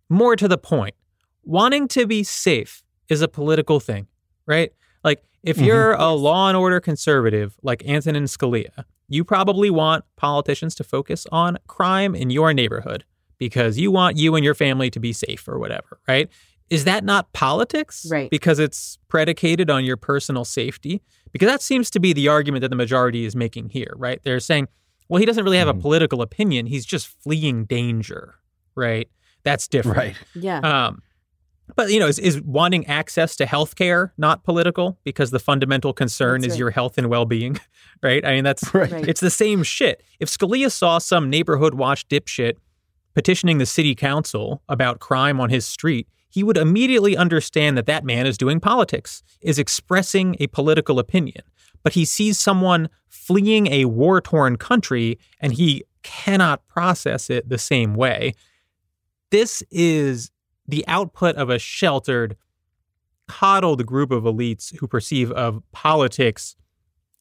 more 0.08 0.36
to 0.36 0.48
the 0.48 0.58
point, 0.58 0.94
wanting 1.42 1.88
to 1.88 2.06
be 2.06 2.22
safe 2.22 2.82
is 3.08 3.20
a 3.22 3.28
political 3.28 3.80
thing, 3.80 4.06
right? 4.46 4.72
Like, 5.08 5.22
if 5.42 5.56
Mhm. 5.56 5.66
you're 5.66 5.92
a 5.94 6.12
law 6.12 6.48
and 6.48 6.56
order 6.56 6.80
conservative 6.80 7.56
like 7.62 7.80
Antonin 7.86 8.24
Scalia, 8.24 8.84
you 9.08 9.24
probably 9.24 9.70
want 9.70 10.04
politicians 10.16 10.74
to 10.76 10.84
focus 10.84 11.26
on 11.32 11.56
crime 11.66 12.14
in 12.14 12.28
your 12.30 12.52
neighborhood 12.52 13.04
because 13.38 13.78
you 13.78 13.90
want 13.90 14.16
you 14.18 14.34
and 14.36 14.44
your 14.44 14.54
family 14.54 14.90
to 14.90 15.00
be 15.00 15.12
safe 15.12 15.48
or 15.48 15.58
whatever, 15.58 15.98
right? 16.06 16.28
is 16.70 16.84
that 16.84 17.02
not 17.02 17.32
politics? 17.32 18.06
Right. 18.10 18.28
Because 18.30 18.58
it's 18.58 18.98
predicated 19.08 19.70
on 19.70 19.86
your 19.86 19.96
personal 19.96 20.44
safety? 20.44 21.00
Because 21.32 21.48
that 21.48 21.62
seems 21.62 21.88
to 21.92 21.98
be 21.98 22.12
the 22.12 22.28
argument 22.28 22.60
that 22.60 22.68
the 22.68 22.76
majority 22.76 23.24
is 23.24 23.34
making 23.34 23.70
here, 23.70 23.94
right? 23.96 24.20
They're 24.22 24.38
saying, 24.38 24.68
well, 25.08 25.18
he 25.18 25.24
doesn't 25.24 25.42
really 25.44 25.56
have 25.56 25.66
a 25.68 25.72
Mhm. 25.72 25.80
political 25.80 26.20
opinion. 26.20 26.66
He's 26.66 26.84
just 26.84 27.06
fleeing 27.06 27.64
danger, 27.64 28.34
right? 28.74 29.08
That's 29.44 29.66
different. 29.66 29.96
Right. 29.96 30.16
Yeah. 30.34 30.58
Um, 30.60 31.00
but 31.76 31.90
you 31.90 32.00
know, 32.00 32.06
is, 32.06 32.18
is 32.18 32.40
wanting 32.42 32.86
access 32.86 33.36
to 33.36 33.46
health 33.46 33.76
care 33.76 34.12
not 34.18 34.44
political? 34.44 34.98
Because 35.04 35.30
the 35.30 35.38
fundamental 35.38 35.92
concern 35.92 36.40
That's 36.40 36.48
is 36.48 36.54
right. 36.54 36.58
your 36.60 36.70
health 36.70 36.98
and 36.98 37.08
well-being, 37.08 37.58
right? 38.02 38.24
I 38.24 38.32
mean, 38.32 38.44
that's. 38.44 38.64
Right. 38.74 39.08
it's 39.08 39.20
the 39.20 39.30
same 39.30 39.64
shit. 39.64 40.02
If 40.20 40.28
Scalia 40.28 40.70
saw 40.70 40.98
some 40.98 41.30
neighborhood 41.30 41.74
watch 41.74 42.06
dipshit 42.08 42.54
petitioning 43.14 43.58
the 43.58 43.66
city 43.66 43.94
council 43.96 44.62
about 44.68 45.00
crime 45.00 45.40
on 45.40 45.50
his 45.50 45.66
street, 45.66 46.06
he 46.28 46.44
would 46.44 46.56
immediately 46.56 47.16
understand 47.16 47.76
that 47.76 47.86
that 47.86 48.04
man 48.04 48.26
is 48.26 48.38
doing 48.38 48.60
politics, 48.60 49.22
is 49.40 49.58
expressing 49.58 50.36
a 50.38 50.46
political 50.48 50.98
opinion. 50.98 51.42
But 51.82 51.94
he 51.94 52.04
sees 52.04 52.38
someone 52.38 52.88
fleeing 53.08 53.66
a 53.68 53.86
war 53.86 54.20
torn 54.20 54.56
country 54.56 55.18
and 55.40 55.52
he 55.52 55.82
cannot 56.02 56.66
process 56.68 57.30
it 57.30 57.48
the 57.48 57.58
same 57.58 57.94
way. 57.94 58.34
This 59.30 59.62
is 59.70 60.30
the 60.68 60.84
output 60.86 61.34
of 61.36 61.50
a 61.50 61.58
sheltered, 61.58 62.36
coddled 63.26 63.84
group 63.86 64.10
of 64.10 64.24
elites 64.24 64.76
who 64.78 64.86
perceive 64.86 65.30
of 65.32 65.62
politics 65.72 66.56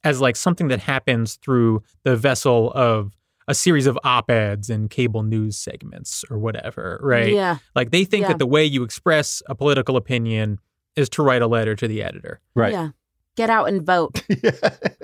as 0.03 0.21
like 0.21 0.35
something 0.35 0.67
that 0.67 0.79
happens 0.79 1.35
through 1.35 1.81
the 2.03 2.15
vessel 2.15 2.71
of 2.73 3.13
a 3.49 3.55
series 3.55 3.87
of 3.87 3.97
op-eds 4.03 4.69
and 4.69 4.89
cable 4.89 5.23
news 5.23 5.57
segments 5.57 6.23
or 6.29 6.37
whatever, 6.37 6.99
right? 7.01 7.33
Yeah. 7.33 7.57
Like 7.75 7.91
they 7.91 8.03
think 8.03 8.23
Yeah. 8.23 8.27
that 8.29 8.39
the 8.39 8.45
way 8.45 8.65
you 8.65 8.83
express 8.83 9.41
a 9.47 9.55
political 9.55 9.95
opinion 9.97 10.59
is 10.95 11.09
to 11.09 11.23
write 11.23 11.41
a 11.41 11.47
letter 11.47 11.75
to 11.75 11.87
the 11.87 12.03
editor. 12.03 12.41
Right. 12.55 12.73
Yeah. 12.73 12.89
Get 13.35 13.49
out 13.49 13.69
and 13.69 13.85
vote. 13.85 14.21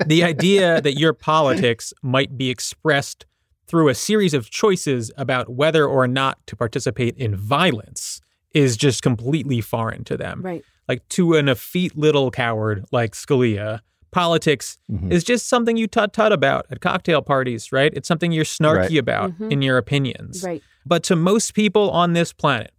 The 0.06 0.24
idea 0.24 0.82
that 0.82 0.98
your 1.00 1.14
politics 1.14 1.94
might 2.02 2.38
be 2.38 2.50
expressed 2.50 3.26
through 3.68 3.88
a 3.88 3.96
series 3.96 4.34
of 4.34 4.50
choices 4.50 5.12
about 5.18 5.48
whether 5.50 5.86
or 5.88 6.08
not 6.08 6.46
to 6.48 6.56
participate 6.58 7.16
in 7.18 7.36
violence 7.38 8.20
is 8.54 8.78
just 8.78 9.02
completely 9.02 9.62
foreign 9.62 10.04
to 10.06 10.18
them. 10.18 10.42
Right. 10.42 10.64
Like 10.88 11.08
to 11.10 11.36
an 11.36 11.50
effete 11.50 11.98
little 11.98 12.30
coward 12.32 12.86
like 12.92 13.14
Scalia, 13.14 13.80
politics 14.12 14.78
Mhm. 14.92 15.12
is 15.12 15.24
just 15.24 15.48
something 15.48 15.76
you 15.78 15.88
tut 15.88 16.14
tut 16.14 16.32
about 16.32 16.66
at 16.70 16.82
cocktail 16.82 17.22
parties, 17.22 17.72
right? 17.72 17.92
It's 17.96 18.08
something 18.08 18.32
you're 18.32 18.46
snarky 18.46 18.76
Right. 18.90 18.98
about 18.98 19.32
Mhm. 19.40 19.52
in 19.52 19.62
your 19.62 19.78
opinions. 19.78 20.44
Right. 20.44 20.62
But 20.86 21.04
to 21.04 21.16
most 21.16 21.54
people 21.56 21.90
on 21.90 22.14
this 22.14 22.32
planet, 22.34 22.72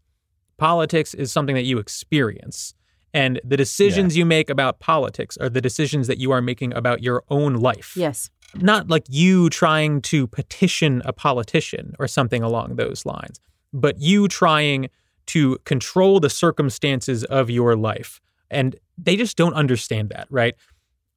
politics 0.59 1.15
is 1.15 1.33
something 1.33 1.55
that 1.55 1.65
you 1.65 1.79
experience. 1.79 2.75
And 3.13 3.41
the 3.45 3.57
decisions 3.57 4.17
you 4.17 4.25
make 4.25 4.51
about 4.51 4.81
politics 4.81 5.37
are 5.39 5.49
the 5.49 5.61
decisions 5.61 6.07
that 6.09 6.19
you 6.19 6.31
are 6.33 6.43
making 6.43 6.75
about 6.75 7.03
your 7.03 7.23
own 7.31 7.55
life. 7.55 7.97
Yes. 7.97 8.31
Not 8.57 8.89
like 8.89 9.05
you 9.09 9.51
trying 9.51 10.01
to 10.03 10.27
petition 10.29 11.03
a 11.05 11.13
politician 11.13 11.95
or 11.99 12.07
something 12.07 12.43
along 12.43 12.77
those 12.77 13.05
lines, 13.07 13.41
but 13.73 14.01
you 14.01 14.29
trying 14.29 14.89
to 15.27 15.59
control 15.65 16.21
the 16.21 16.31
circumstances 16.31 17.25
of 17.25 17.51
your 17.51 17.77
life. 17.77 18.21
And 18.51 18.77
they 18.99 19.17
just 19.17 19.37
don't 19.37 19.55
understand 19.55 20.11
that, 20.11 20.27
right? 20.31 20.55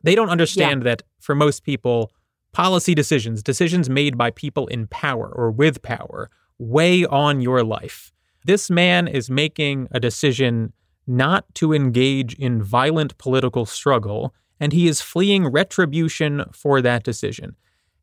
They 0.04 0.16
don't 0.16 0.30
understand 0.30 0.84
that 0.84 1.04
for 1.20 1.36
most 1.36 1.64
people, 1.64 2.12
policy 2.54 2.96
decisions, 2.96 3.44
decisions 3.44 3.90
made 3.90 4.18
by 4.18 4.32
people 4.32 4.68
in 4.68 4.88
power 4.88 5.32
or 5.36 5.52
with 5.52 5.82
power, 5.82 6.30
weigh 6.58 7.06
on 7.06 7.42
your 7.42 7.64
life. 7.64 8.12
This 8.46 8.70
man 8.70 9.08
is 9.08 9.30
making 9.30 9.88
a 9.92 10.00
decision 10.00 10.74
not 11.06 11.46
to 11.56 11.74
engage 11.74 12.34
in 12.36 12.62
violent 12.64 13.18
political 13.18 13.66
struggle, 13.66 14.34
and 14.60 14.74
he 14.74 14.88
is 14.88 15.02
fleeing 15.02 15.48
retribution 15.48 16.46
for 16.52 16.82
that 16.82 17.04
decision. 17.04 17.56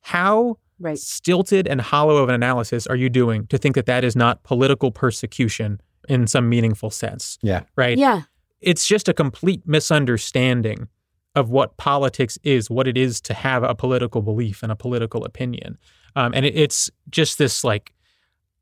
How 0.03 0.59
Right. 0.81 0.99
stilted 0.99 1.69
and 1.69 1.81
hollow 1.81 2.17
of 2.17 2.29
an 2.29 2.35
analysis 2.35 2.87
are 2.87 2.97
you 2.97 3.09
doing 3.09 3.47
to 3.47 3.59
think 3.59 3.75
that 3.77 3.87
that 3.87 4.05
is 4.05 4.17
not 4.17 4.43
political 4.43 4.91
persecution 4.91 5.81
in 6.09 6.27
some 6.27 6.49
meaningful 6.49 6.91
sense? 6.91 7.39
Yeah. 7.43 7.63
Right? 7.77 7.99
Yeah. 7.99 8.23
It's 8.61 8.87
just 8.87 9.09
a 9.09 9.15
complete 9.15 9.63
misunderstanding 9.67 10.89
of 11.35 11.51
what 11.51 11.77
politics 11.77 12.39
is, 12.45 12.71
what 12.71 12.87
it 12.87 12.97
is 12.97 13.21
to 13.23 13.35
have 13.35 13.63
a 13.63 13.75
political 13.75 14.23
belief 14.23 14.63
and 14.63 14.71
a 14.71 14.77
political 14.77 15.25
opinion. 15.25 15.79
Um, 16.17 16.33
and 16.35 16.47
it, 16.47 16.57
it's 16.57 16.91
just 17.11 17.39
this 17.39 17.65
like 17.65 17.93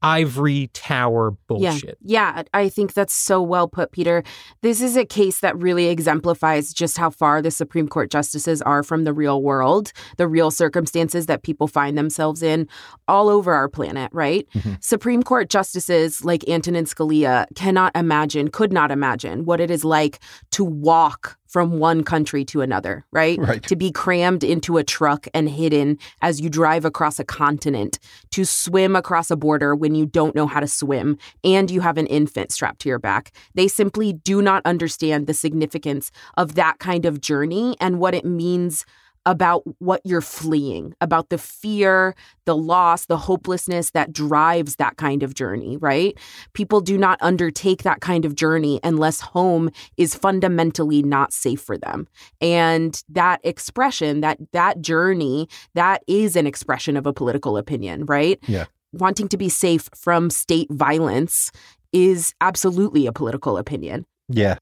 ivory 0.03 0.69
tower 0.73 1.33
bullshit. 1.47 1.99
Yeah. 2.03 2.35
Yeah. 2.37 2.43
I 2.55 2.69
think 2.69 2.95
that's 2.95 3.15
so 3.15 3.41
well 3.41 3.69
put, 3.69 3.93
Peter. 3.93 4.23
This 4.62 4.81
is 4.81 4.97
a 4.97 5.05
case 5.05 5.41
that 5.41 5.57
really 5.57 5.87
exemplifies 5.88 6.73
just 6.73 6.99
how 6.99 7.11
far 7.11 7.41
the 7.43 7.51
Supreme 7.51 7.88
Court 7.88 8.11
justices 8.11 8.61
are 8.62 8.83
from 8.83 9.05
the 9.05 9.12
real 9.12 9.43
world, 9.43 9.93
the 10.17 10.29
real 10.29 10.51
circumstances 10.51 11.27
that 11.27 11.43
people 11.43 11.69
find 11.69 11.97
themselves 11.97 12.43
in 12.43 12.69
all 13.09 13.29
over 13.29 13.53
our 13.55 13.69
planet, 13.69 14.11
right? 14.12 14.47
Mhm. 14.55 14.83
Supreme 14.83 15.23
Court 15.23 15.49
justices 15.49 16.25
like 16.25 16.49
Antonin 16.49 16.85
Scalia 16.85 17.47
cannot 17.55 17.95
imagine, 17.97 18.49
could 18.49 18.73
not 18.73 18.91
imagine 18.91 19.45
what 19.45 19.61
it 19.61 19.71
is 19.71 19.85
like 19.85 20.21
to 20.51 20.65
walk 20.65 21.38
from 21.53 21.79
one 21.79 22.03
country 22.03 22.47
to 22.47 22.62
another, 22.62 23.05
right? 23.12 23.38
Right. 23.38 23.62
To 23.65 23.77
be 23.77 23.91
crammed 23.91 24.43
into 24.43 24.79
a 24.79 24.85
truck 24.85 25.29
and 25.35 25.51
hidden 25.51 25.99
as 26.23 26.41
you 26.41 26.49
drive 26.49 26.87
across 26.87 27.19
a 27.19 27.25
continent, 27.25 27.99
to 28.31 28.47
swim 28.47 28.97
across 28.97 29.31
a 29.31 29.37
border 29.37 29.77
when 29.77 29.95
you 29.95 30.07
don't 30.07 30.35
know 30.35 30.47
how 30.47 30.61
to 30.61 30.67
swim 30.67 31.19
and 31.45 31.71
you 31.71 31.83
have 31.83 31.99
an 31.99 32.07
infant 32.07 32.53
strapped 32.53 32.81
to 32.81 32.88
your 32.88 32.99
back. 32.99 33.33
They 33.55 33.69
simply 33.69 34.15
do 34.15 34.41
not 34.41 34.62
understand 34.65 35.27
the 35.27 35.35
significance 35.35 36.11
of 36.38 36.55
that 36.55 36.79
kind 36.79 37.05
of 37.05 37.21
journey 37.21 37.77
and 37.81 37.99
what 37.99 38.15
it 38.15 38.25
means 38.25 38.87
about 39.24 39.62
what 39.78 40.00
you're 40.04 40.20
fleeing, 40.20 40.94
about 41.00 41.28
the 41.28 41.38
fear, 41.38 42.14
the 42.44 42.56
loss, 42.56 43.06
the 43.06 43.16
hopelessness 43.16 43.90
that 43.90 44.12
drives 44.12 44.76
that 44.76 44.96
kind 44.96 45.22
of 45.22 45.35
journey, 45.35 45.76
right? 45.76 46.18
People 46.54 46.80
do 46.80 46.98
not 46.98 47.18
undertake 47.20 47.82
that 47.82 48.00
kind 48.00 48.24
of 48.24 48.35
journey 48.35 48.80
unless 48.82 49.20
home 49.20 49.70
is 49.96 50.14
fundamentally 50.14 51.02
not 51.02 51.32
safe 51.32 51.61
for 51.61 51.78
them. 51.78 52.08
And 52.40 53.00
that 53.08 53.40
expression, 53.44 54.20
that 54.22 54.38
that 54.52 54.80
journey, 54.80 55.48
that 55.74 56.02
is 56.06 56.35
an 56.37 56.46
expression 56.46 56.96
of 56.96 57.06
a 57.06 57.12
political 57.12 57.56
opinion, 57.56 58.06
right? 58.06 58.38
Yeah. 58.48 58.66
Wanting 58.92 59.28
to 59.28 59.37
be 59.37 59.48
safe 59.48 59.88
from 59.94 60.30
state 60.30 60.68
violence 60.70 61.50
is 61.92 62.35
absolutely 62.40 63.06
a 63.06 63.12
political 63.12 63.56
opinion. 63.56 64.04
Yeah. 64.28 64.56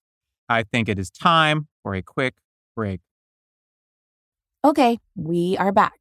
I 0.48 0.64
think 0.64 0.88
it 0.88 0.98
is 0.98 1.10
time 1.10 1.68
for 1.82 1.94
a 1.94 2.02
quick 2.02 2.34
break. 2.76 3.00
Okay, 4.64 4.98
we 5.16 5.56
are 5.56 5.72
back. 5.72 5.94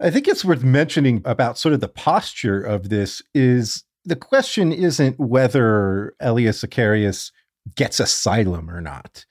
I 0.00 0.10
think 0.10 0.28
it's 0.28 0.44
worth 0.44 0.62
mentioning 0.62 1.22
about 1.24 1.58
sort 1.58 1.72
of 1.72 1.80
the 1.80 1.88
posture 1.88 2.62
of 2.62 2.88
this 2.88 3.22
is 3.34 3.84
the 4.04 4.16
question 4.16 4.72
isn't 4.72 5.18
whether 5.18 6.14
Elias 6.20 6.62
Zacarias 6.62 7.32
gets 7.74 7.98
asylum 7.98 8.70
or 8.70 8.80
not. 8.80 9.24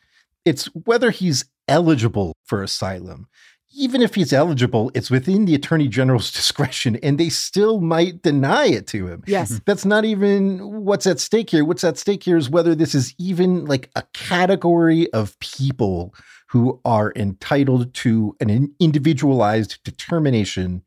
It's 0.45 0.65
whether 0.85 1.11
he's 1.11 1.45
eligible 1.67 2.35
for 2.43 2.61
asylum. 2.61 3.27
Even 3.75 4.01
if 4.01 4.15
he's 4.15 4.33
eligible, 4.33 4.91
it's 4.93 5.09
within 5.09 5.45
the 5.45 5.55
attorney 5.55 5.87
general's 5.87 6.31
discretion 6.33 6.97
and 6.97 7.17
they 7.17 7.29
still 7.29 7.79
might 7.79 8.21
deny 8.21 8.65
it 8.65 8.85
to 8.87 9.07
him. 9.07 9.23
Yes. 9.27 9.53
Mm-hmm. 9.53 9.63
That's 9.65 9.85
not 9.85 10.03
even 10.03 10.83
what's 10.83 11.07
at 11.07 11.19
stake 11.19 11.49
here. 11.49 11.63
What's 11.63 11.83
at 11.83 11.97
stake 11.97 12.23
here 12.23 12.37
is 12.37 12.49
whether 12.49 12.75
this 12.75 12.93
is 12.93 13.15
even 13.17 13.65
like 13.65 13.89
a 13.95 14.03
category 14.13 15.11
of 15.13 15.39
people 15.39 16.13
who 16.53 16.79
are 16.85 17.11
entitled 17.15 17.91
to 17.95 18.35
an 18.39 18.71
individualized 18.79 19.79
determination 19.83 20.83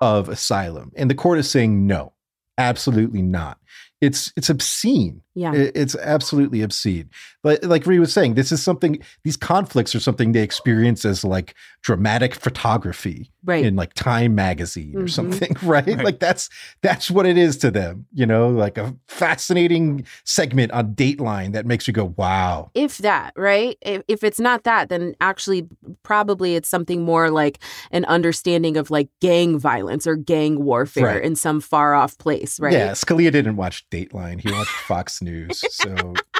of 0.00 0.28
asylum. 0.28 0.90
And 0.96 1.08
the 1.08 1.14
court 1.14 1.38
is 1.38 1.48
saying 1.48 1.86
no, 1.86 2.12
absolutely 2.58 3.22
not. 3.22 3.60
It's 4.00 4.32
it's 4.36 4.50
obscene. 4.50 5.22
Yeah. 5.36 5.52
It's 5.54 5.94
absolutely 5.94 6.60
obscene. 6.60 7.08
But 7.44 7.62
like 7.62 7.86
Ree 7.86 8.00
was 8.00 8.12
saying, 8.12 8.34
this 8.34 8.50
is 8.50 8.60
something, 8.60 8.98
these 9.22 9.36
conflicts 9.36 9.94
are 9.94 10.00
something 10.00 10.32
they 10.32 10.42
experience 10.42 11.04
as 11.04 11.24
like 11.24 11.54
dramatic 11.82 12.34
photography 12.34 13.30
Right. 13.46 13.64
in 13.64 13.76
like 13.76 13.94
Time 13.94 14.34
magazine 14.34 14.94
or 14.96 15.02
Mhm. 15.04 15.10
something, 15.10 15.56
right? 15.62 15.86
Right. 15.86 16.04
Like 16.04 16.18
that's 16.20 16.50
that's 16.82 17.10
what 17.10 17.24
it 17.24 17.38
is 17.38 17.56
to 17.58 17.70
them, 17.70 18.06
you 18.12 18.26
know, 18.26 18.48
like 18.48 18.76
a 18.76 18.94
fascinating 19.08 20.04
segment 20.24 20.72
on 20.72 20.94
Dateline 20.94 21.52
that 21.52 21.64
makes 21.66 21.86
you 21.86 21.92
go, 21.94 22.12
wow. 22.16 22.70
if 22.74 22.98
that, 22.98 23.32
right? 23.36 23.78
If, 23.80 24.02
if 24.08 24.24
it's 24.24 24.40
not 24.40 24.64
that, 24.64 24.88
then 24.88 25.14
actually, 25.20 25.68
probably 26.02 26.54
it's 26.56 26.68
something 26.68 27.02
more 27.02 27.30
like 27.30 27.58
an 27.90 28.04
understanding 28.06 28.76
of 28.76 28.90
like 28.90 29.08
gang 29.20 29.58
violence 29.58 30.06
or 30.06 30.16
gang 30.16 30.64
warfare 30.64 31.06
Right. 31.06 31.22
in 31.22 31.36
some 31.36 31.60
far 31.60 31.94
off 31.94 32.18
place, 32.18 32.58
right? 32.58 32.72
Yeah, 32.72 32.90
Scalia 32.92 33.30
didn't 33.30 33.56
watch 33.56 33.88
Dateline. 33.90 34.40
He 34.40 34.50
watched 34.50 34.70
Fox 34.70 35.22
News. 35.22 35.62
So 35.70 35.88
Who 35.90 36.14
are 36.14 36.35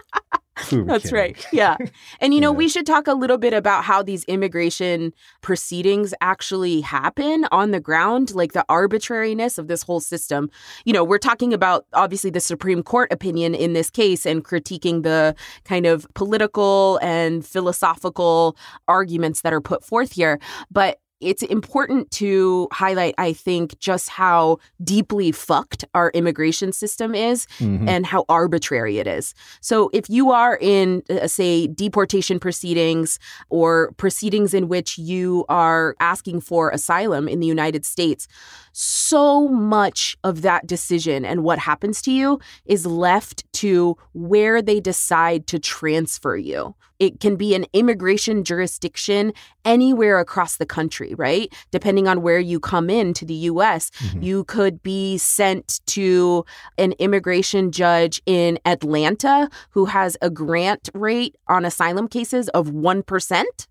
we 0.72 0.82
That's 0.84 1.04
kidding? 1.04 1.18
right. 1.18 1.46
Yeah. 1.52 1.76
And 2.20 2.32
you 2.34 2.40
know, 2.40 2.50
Yeah. 2.52 2.56
we 2.58 2.68
should 2.68 2.86
talk 2.86 3.06
a 3.06 3.12
little 3.14 3.38
bit 3.38 3.52
about 3.52 3.84
how 3.84 4.02
these 4.02 4.24
immigration 4.24 5.12
proceedings 5.42 6.14
actually 6.20 6.80
happen 6.80 7.46
on 7.52 7.70
the 7.70 7.80
ground, 7.80 8.34
like 8.34 8.52
the 8.52 8.64
arbitrariness 8.68 9.58
of 9.58 9.68
this 9.68 9.82
whole 9.82 10.00
system. 10.00 10.50
You 10.84 10.92
know, 10.92 11.04
we're 11.04 11.18
talking 11.18 11.52
about 11.52 11.86
obviously 11.92 12.30
the 12.30 12.40
Supreme 12.40 12.82
Court 12.82 13.12
opinion 13.12 13.54
in 13.54 13.72
this 13.74 13.90
case 13.90 14.24
and 14.26 14.44
critiquing 14.44 15.02
the 15.02 15.34
kind 15.64 15.86
of 15.86 16.06
political 16.14 16.98
and 17.02 17.44
philosophical 17.44 18.56
arguments 18.88 19.42
that 19.42 19.52
are 19.52 19.60
put 19.60 19.84
forth 19.84 20.12
here. 20.12 20.38
But 20.70 20.98
it's 21.20 21.42
important 21.44 22.10
to 22.10 22.68
highlight, 22.72 23.14
I 23.16 23.32
think, 23.32 23.78
just 23.78 24.08
how 24.10 24.58
deeply 24.84 25.32
fucked 25.32 25.84
our 25.94 26.10
immigration 26.10 26.72
system 26.72 27.14
is 27.14 27.46
Mhm. 27.58 27.88
and 27.88 28.04
how 28.04 28.24
arbitrary 28.28 28.98
it 28.98 29.06
is. 29.06 29.32
So, 29.60 29.88
if 29.94 30.10
you 30.10 30.30
are 30.30 30.58
in, 30.60 31.02
uh, 31.08 31.26
say, 31.26 31.68
deportation 31.68 32.38
proceedings 32.38 33.18
or 33.48 33.92
proceedings 33.96 34.52
in 34.52 34.68
which 34.68 34.98
you 34.98 35.44
are 35.48 35.94
asking 36.00 36.40
for 36.42 36.68
asylum 36.70 37.28
in 37.28 37.40
the 37.40 37.46
United 37.46 37.86
States, 37.86 38.28
so 38.72 39.48
much 39.48 40.18
of 40.22 40.42
that 40.42 40.66
decision 40.66 41.24
and 41.24 41.42
what 41.42 41.58
happens 41.58 42.02
to 42.02 42.12
you 42.12 42.38
is 42.66 42.84
left 42.84 43.45
to 43.56 43.96
where 44.12 44.60
they 44.60 44.80
decide 44.80 45.46
to 45.48 45.58
transfer 45.58 46.36
you. 46.36 46.74
It 46.98 47.20
can 47.20 47.36
be 47.36 47.54
an 47.54 47.66
immigration 47.74 48.42
jurisdiction 48.42 49.32
anywhere 49.64 50.18
across 50.18 50.56
the 50.56 50.64
country, 50.66 51.14
right? 51.16 51.52
Depending 51.70 52.08
on 52.08 52.22
where 52.22 52.38
you 52.38 52.58
come 52.58 52.88
in 52.88 53.12
to 53.14 53.24
the 53.26 53.34
US, 53.52 53.90
Mhm. 53.90 54.22
you 54.22 54.44
could 54.44 54.82
be 54.82 55.18
sent 55.18 55.80
to 55.86 56.44
an 56.78 56.92
immigration 56.92 57.70
judge 57.70 58.22
in 58.26 58.58
Atlanta 58.64 59.50
who 59.70 59.86
has 59.86 60.16
a 60.22 60.30
grant 60.30 60.88
rate 60.94 61.36
on 61.48 61.64
asylum 61.64 62.08
cases 62.08 62.48
of 62.50 62.70
1%. 62.70 63.66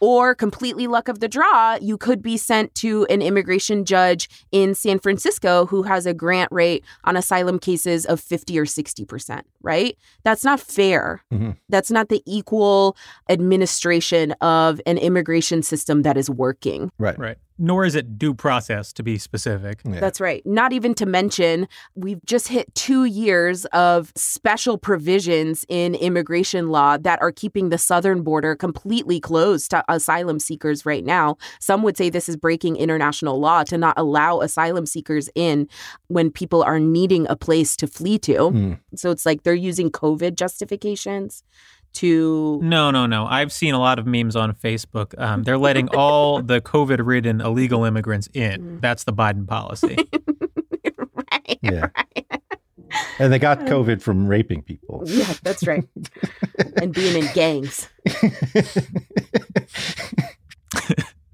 Or 0.00 0.34
completely 0.34 0.86
luck 0.86 1.08
of 1.08 1.20
the 1.20 1.28
draw, 1.28 1.76
you 1.80 1.98
could 1.98 2.22
be 2.22 2.36
sent 2.36 2.74
to 2.76 3.06
an 3.10 3.20
immigration 3.20 3.84
judge 3.84 4.28
in 4.50 4.74
San 4.74 4.98
Francisco 4.98 5.66
who 5.66 5.82
has 5.82 6.06
a 6.06 6.14
grant 6.14 6.50
rate 6.50 6.84
on 7.04 7.16
asylum 7.16 7.58
cases 7.58 8.06
of 8.06 8.18
50 8.18 8.58
or 8.58 8.64
60%, 8.64 9.42
right? 9.62 9.96
That's 10.24 10.42
not 10.44 10.58
fair. 10.58 11.22
Mhm. 11.32 11.56
That's 11.68 11.90
not 11.90 12.08
the 12.08 12.22
equal 12.26 12.96
administration 13.28 14.32
of 14.40 14.80
an 14.86 14.98
immigration 14.98 15.62
system 15.62 16.02
that 16.02 16.16
is 16.16 16.30
working. 16.30 16.90
Right. 16.98 17.18
Right. 17.18 17.36
Nor 17.62 17.84
is 17.84 17.94
it 17.94 18.18
due 18.18 18.32
process 18.32 18.90
to 18.94 19.02
be 19.02 19.18
specific. 19.18 19.80
Yeah. 19.84 20.00
That's 20.00 20.18
right. 20.18 20.44
Not 20.46 20.72
even 20.72 20.94
to 20.94 21.04
mention, 21.04 21.68
we've 21.94 22.24
just 22.24 22.48
hit 22.48 22.74
two 22.74 23.04
years 23.04 23.66
of 23.66 24.12
special 24.16 24.78
provisions 24.78 25.66
in 25.68 25.94
immigration 25.94 26.68
law 26.68 26.96
that 26.96 27.20
are 27.20 27.30
keeping 27.30 27.68
the 27.68 27.76
southern 27.76 28.22
border 28.22 28.56
completely 28.56 29.20
closed 29.20 29.70
to 29.72 29.84
asylum 29.88 30.38
seekers 30.38 30.86
right 30.86 31.04
now. 31.04 31.36
Some 31.60 31.82
would 31.82 31.98
say 31.98 32.08
this 32.08 32.30
is 32.30 32.36
breaking 32.36 32.76
international 32.76 33.38
law 33.38 33.62
to 33.64 33.76
not 33.76 33.98
allow 33.98 34.40
asylum 34.40 34.86
seekers 34.86 35.28
in 35.34 35.68
when 36.08 36.30
people 36.30 36.62
are 36.62 36.80
needing 36.80 37.26
a 37.28 37.36
place 37.36 37.76
to 37.76 37.86
flee 37.86 38.18
to. 38.20 38.32
Mm. 38.32 38.80
So 38.96 39.10
it's 39.10 39.26
like 39.26 39.42
they're 39.42 39.54
using 39.54 39.90
COVID 39.90 40.34
justifications 40.34 41.44
to. 41.94 42.60
No, 42.62 42.90
no, 42.90 43.06
no. 43.06 43.26
I've 43.26 43.52
seen 43.52 43.74
a 43.74 43.78
lot 43.78 43.98
of 43.98 44.06
memes 44.06 44.36
on 44.36 44.52
Facebook. 44.54 45.18
Um, 45.18 45.42
they're 45.42 45.58
letting 45.58 45.88
all 45.88 46.42
the 46.42 46.60
COVID 46.60 47.04
ridden 47.04 47.40
illegal 47.40 47.84
immigrants 47.84 48.28
in. 48.34 48.78
That's 48.80 49.04
the 49.04 49.12
Biden 49.12 49.46
policy. 49.46 49.96
right. 50.96 51.58
Yeah. 51.62 51.88
And 53.18 53.32
they 53.32 53.38
got 53.38 53.60
COVID 53.60 54.02
from 54.02 54.26
raping 54.26 54.62
people. 54.62 55.02
Yeah, 55.06 55.32
that's 55.42 55.66
right. 55.66 55.84
and 56.76 56.92
being 56.92 57.22
in 57.22 57.32
gangs. 57.34 57.88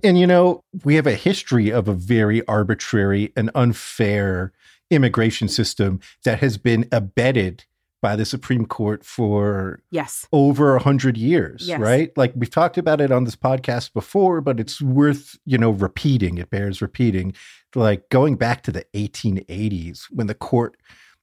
and 0.02 0.18
you 0.18 0.26
know, 0.26 0.64
we 0.84 0.96
have 0.96 1.06
a 1.06 1.14
history 1.14 1.70
of 1.70 1.88
a 1.88 1.94
very 1.94 2.46
arbitrary 2.46 3.32
and 3.36 3.50
unfair 3.54 4.52
immigration 4.90 5.48
system 5.48 6.00
that 6.24 6.40
has 6.40 6.58
been 6.58 6.88
abetted 6.92 7.64
by 8.02 8.14
the 8.16 8.24
Supreme 8.24 8.66
Court 8.66 9.04
for 9.04 9.80
Yes. 9.90 10.26
over 10.32 10.76
a 10.76 10.82
hundred 10.82 11.16
years, 11.16 11.66
Yes. 11.66 11.80
right? 11.80 12.10
Like 12.16 12.32
we've 12.36 12.50
talked 12.50 12.78
about 12.78 13.00
it 13.00 13.10
on 13.10 13.24
this 13.24 13.36
podcast 13.36 13.92
before, 13.92 14.40
but 14.40 14.60
it's 14.60 14.80
worth, 14.82 15.36
you 15.44 15.58
know, 15.58 15.70
repeating. 15.70 16.38
It 16.38 16.50
bears 16.50 16.82
repeating. 16.82 17.34
Like 17.74 18.08
going 18.10 18.36
back 18.36 18.62
to 18.64 18.72
the 18.72 18.84
1880s 18.94 20.04
when 20.10 20.26
the 20.26 20.34
court 20.34 20.76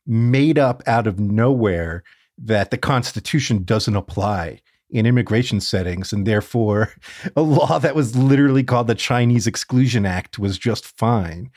made 0.06 0.58
up 0.60 0.84
out 0.88 1.08
of 1.08 1.20
nowhere 1.20 2.04
that 2.38 2.72
the 2.72 2.78
Constitution 2.78 3.64
doesn't 3.64 3.96
apply 3.96 4.60
in 4.90 5.06
immigration 5.06 5.60
settings, 5.60 6.14
and 6.14 6.28
therefore 6.28 6.90
a 7.36 7.42
law 7.42 7.80
that 7.80 7.96
was 7.96 8.16
literally 8.16 8.64
called 8.64 8.88
the 8.88 8.96
Chinese 8.96 9.48
Exclusion 9.48 10.06
Act 10.06 10.38
was 10.38 10.58
just 10.58 10.86
fine, 10.98 11.50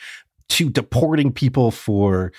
to 0.49 0.71
deporting 0.71 1.33
people 1.33 1.71
for 1.71 2.33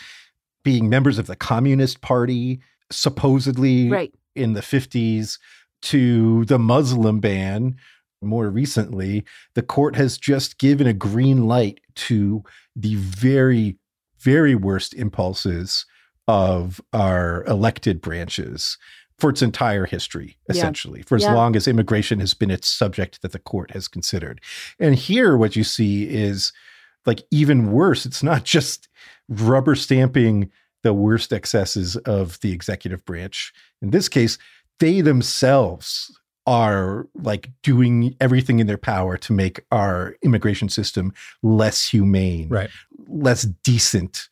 being 0.67 0.89
members 0.89 1.17
of 1.17 1.27
the 1.27 1.35
Communist 1.37 2.01
Party, 2.01 2.59
supposedly 2.91 3.89
Right. 3.89 4.13
in 4.35 4.51
the 4.51 4.61
50s 4.61 5.39
to 5.83 6.43
the 6.43 6.59
Muslim 6.59 7.21
ban 7.21 7.77
more 8.21 8.49
recently, 8.49 9.23
the 9.53 9.61
court 9.61 9.95
has 9.95 10.17
just 10.17 10.57
given 10.57 10.85
a 10.85 10.91
green 10.91 11.47
light 11.47 11.79
to 11.95 12.43
the 12.75 12.95
very, 12.95 13.77
very 14.19 14.55
worst 14.55 14.93
impulses 14.93 15.85
of 16.27 16.81
our 16.91 17.45
elected 17.45 18.01
branches 18.01 18.77
for 19.17 19.29
its 19.29 19.41
entire 19.41 19.85
history, 19.85 20.35
Yeah. 20.49 20.55
essentially, 20.57 21.01
for 21.01 21.15
as 21.15 21.23
Yeah. 21.23 21.33
long 21.33 21.55
as 21.55 21.65
immigration 21.65 22.19
has 22.19 22.33
been 22.33 22.51
its 22.51 22.67
subject 22.67 23.21
that 23.21 23.31
the 23.31 23.39
court 23.39 23.71
has 23.71 23.87
considered. 23.87 24.41
And 24.79 24.95
here, 24.95 25.37
what 25.37 25.55
you 25.55 25.63
see 25.63 26.09
is 26.09 26.51
like 27.07 27.23
even 27.31 27.71
worse. 27.71 28.05
It's 28.05 28.21
not 28.21 28.43
just 28.43 28.87
rubber 29.29 29.73
stamping 29.73 30.51
the 30.83 30.93
worst 30.93 31.33
excesses 31.33 31.95
of 31.97 32.39
the 32.41 32.51
executive 32.51 33.03
branch. 33.05 33.51
In 33.81 33.89
this 33.89 34.07
case, 34.07 34.37
they 34.79 35.01
themselves 35.01 36.11
are 36.45 37.07
like 37.15 37.49
doing 37.63 38.15
everything 38.21 38.59
in 38.59 38.67
their 38.67 38.77
power 38.77 39.17
to 39.17 39.33
make 39.33 39.59
our 39.71 40.15
immigration 40.21 40.69
system 40.69 41.11
less 41.43 41.85
humane, 41.89 42.47
Right. 42.49 42.69
less 43.07 43.43
decent, 43.63 44.29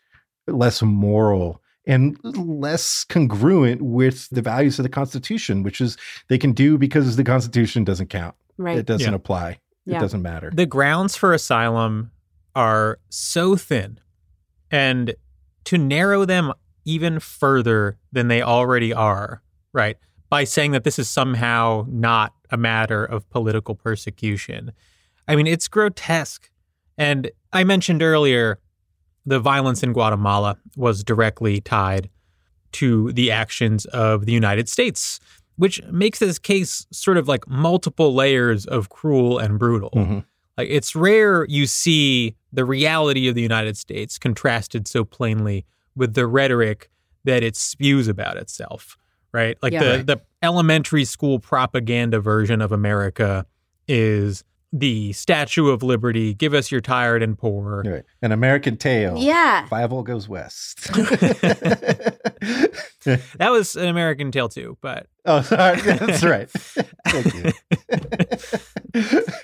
less 0.47 0.81
moral, 0.81 1.61
and 1.87 2.17
less 2.23 3.03
congruent 3.03 3.81
with 3.81 4.29
the 4.29 4.41
values 4.41 4.79
of 4.79 4.83
the 4.83 4.89
Constitution, 4.89 5.61
which 5.63 5.81
is 5.81 5.97
they 6.29 6.37
can 6.37 6.51
do 6.53 6.77
because 6.77 7.15
the 7.15 7.23
Constitution 7.23 7.83
doesn't 7.83 8.09
count. 8.09 8.35
Right. 8.57 8.77
It 8.77 8.85
doesn't 8.85 9.09
Yeah. 9.09 9.15
apply. 9.15 9.59
Yeah. 9.85 9.97
It 9.97 10.01
doesn't 10.01 10.21
matter. 10.21 10.51
the 10.53 10.65
grounds 10.65 11.15
for 11.15 11.33
asylum 11.33 12.11
are 12.55 12.99
so 13.09 13.55
thin 13.55 13.99
and 14.71 15.15
to 15.65 15.77
narrow 15.77 16.25
them 16.25 16.53
even 16.85 17.19
further 17.19 17.97
than 18.11 18.27
they 18.27 18.41
already 18.41 18.93
are 18.93 19.41
right 19.73 19.97
by 20.29 20.43
saying 20.43 20.71
that 20.71 20.83
this 20.83 20.97
is 20.99 21.09
somehow 21.09 21.85
not 21.89 22.33
a 22.51 22.57
matter 22.57 23.03
of 23.03 23.29
political 23.29 23.75
persecution. 23.75 24.71
I 25.27 25.35
mean 25.35 25.47
it's 25.47 25.67
grotesque. 25.67 26.49
And 26.97 27.29
i 27.51 27.63
mentioned 27.63 28.01
earlier 28.01 28.59
the 29.25 29.39
violence 29.39 29.81
in 29.83 29.91
guatemala 29.93 30.57
was 30.77 31.03
directly 31.03 31.59
tied 31.61 32.09
to 32.73 33.11
the 33.13 33.31
actions 33.31 33.85
of 33.85 34.25
the 34.25 34.31
united 34.31 34.69
states 34.69 35.19
which 35.57 35.81
makes 35.91 36.19
this 36.19 36.37
case 36.37 36.85
sort 36.91 37.17
of 37.17 37.27
like 37.27 37.47
multiple 37.47 38.13
layers 38.13 38.65
of 38.65 38.89
cruel 38.89 39.37
and 39.39 39.57
brutal. 39.57 39.89
Mhm. 39.95 40.25
like 40.57 40.67
it's 40.69 40.95
rare 40.95 41.45
you 41.49 41.65
see 41.65 42.35
the 42.55 42.65
reality 42.65 43.27
of 43.27 43.35
the 43.35 43.41
United 43.41 43.77
States 43.77 44.17
contrasted 44.17 44.87
so 44.87 45.03
plainly 45.03 45.65
with 45.95 46.13
the 46.13 46.25
rhetoric 46.27 46.89
that 47.23 47.43
it 47.43 47.55
spews 47.55 48.07
about 48.07 48.37
itself, 48.37 48.97
right? 49.33 49.57
Like 49.61 49.73
Yeah. 49.73 49.83
the 49.83 49.89
Right. 49.97 50.07
the 50.07 50.21
elementary 50.41 51.05
school 51.05 51.39
propaganda 51.39 52.19
version 52.19 52.61
of 52.61 52.71
America 52.71 53.45
is 53.87 54.43
the 54.73 55.13
Statue 55.13 55.69
of 55.69 55.81
Liberty, 55.83 56.33
give 56.33 56.53
us 56.53 56.69
your 56.69 56.81
tired 56.81 57.23
and 57.23 57.37
poor. 57.37 57.81
Right. 57.85 58.03
An 58.21 58.33
American 58.33 58.75
Tale. 58.75 59.15
Yeah. 59.17 59.67
Fievel 59.69 60.03
goes 60.03 60.27
west. 60.27 60.89
That 63.37 63.51
was 63.51 63.75
an 63.75 63.87
American 63.87 64.31
tale 64.31 64.49
too, 64.49 64.77
but 64.81 65.05
oh, 65.25 65.41
sorry. 65.43 65.79
That's 65.79 66.23
right. 66.23 66.49
Thank 66.49 67.33
you. 67.35 67.51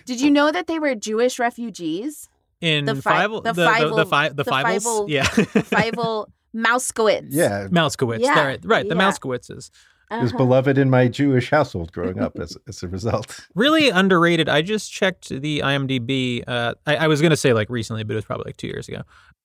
Did 0.06 0.20
you 0.20 0.32
know 0.32 0.52
that 0.52 0.66
they 0.66 0.80
were 0.80 0.96
Jewish 0.96 1.38
refugees? 1.38 2.28
In 2.62 2.86
The 2.86 2.96
fi- 3.02 3.26
Fievel- 3.26 3.44
the 3.44 3.54
the, 3.54 3.64
the, 3.90 3.96
the, 3.96 4.06
fi- 4.06 4.30
the 4.30 4.36
the 4.36 4.44
Fiebles, 4.46 4.82
Fievel- 4.84 5.10
yeah, 5.10 5.24
Fievel 5.26 6.28
Mousekewitz. 6.56 7.28
Yeah. 7.32 7.68
Mousekewitz, 7.70 8.20
Yeah, 8.20 8.46
right, 8.46 8.60
right, 8.64 8.88
the 8.88 8.96
yeah. 8.96 9.02
Mousekewitzes. 9.10 9.72
It 10.12 10.22
was 10.22 10.32
Uh-huh. 10.32 10.38
beloved 10.40 10.78
in 10.78 10.90
my 10.90 11.08
Jewish 11.08 11.50
household 11.50 11.94
growing 11.94 12.20
up 12.20 12.38
as, 12.38 12.58
as 12.68 12.84
a 12.84 12.88
result. 12.90 13.40
really 13.56 13.90
underrated. 13.90 14.50
I 14.50 14.62
just 14.62 14.92
checked 14.92 15.30
the 15.30 15.60
IMDb. 15.60 16.44
Uh, 16.46 16.74
I, 16.86 16.98
I 16.98 17.08
was 17.08 17.22
going 17.22 17.30
to 17.32 17.38
say 17.38 17.54
like 17.54 17.70
recently, 17.70 18.04
but 18.04 18.14
it 18.14 18.16
was 18.18 18.26
probably 18.26 18.44
like 18.50 18.58
two 18.58 18.68
years 18.68 18.90
ago. 18.90 19.04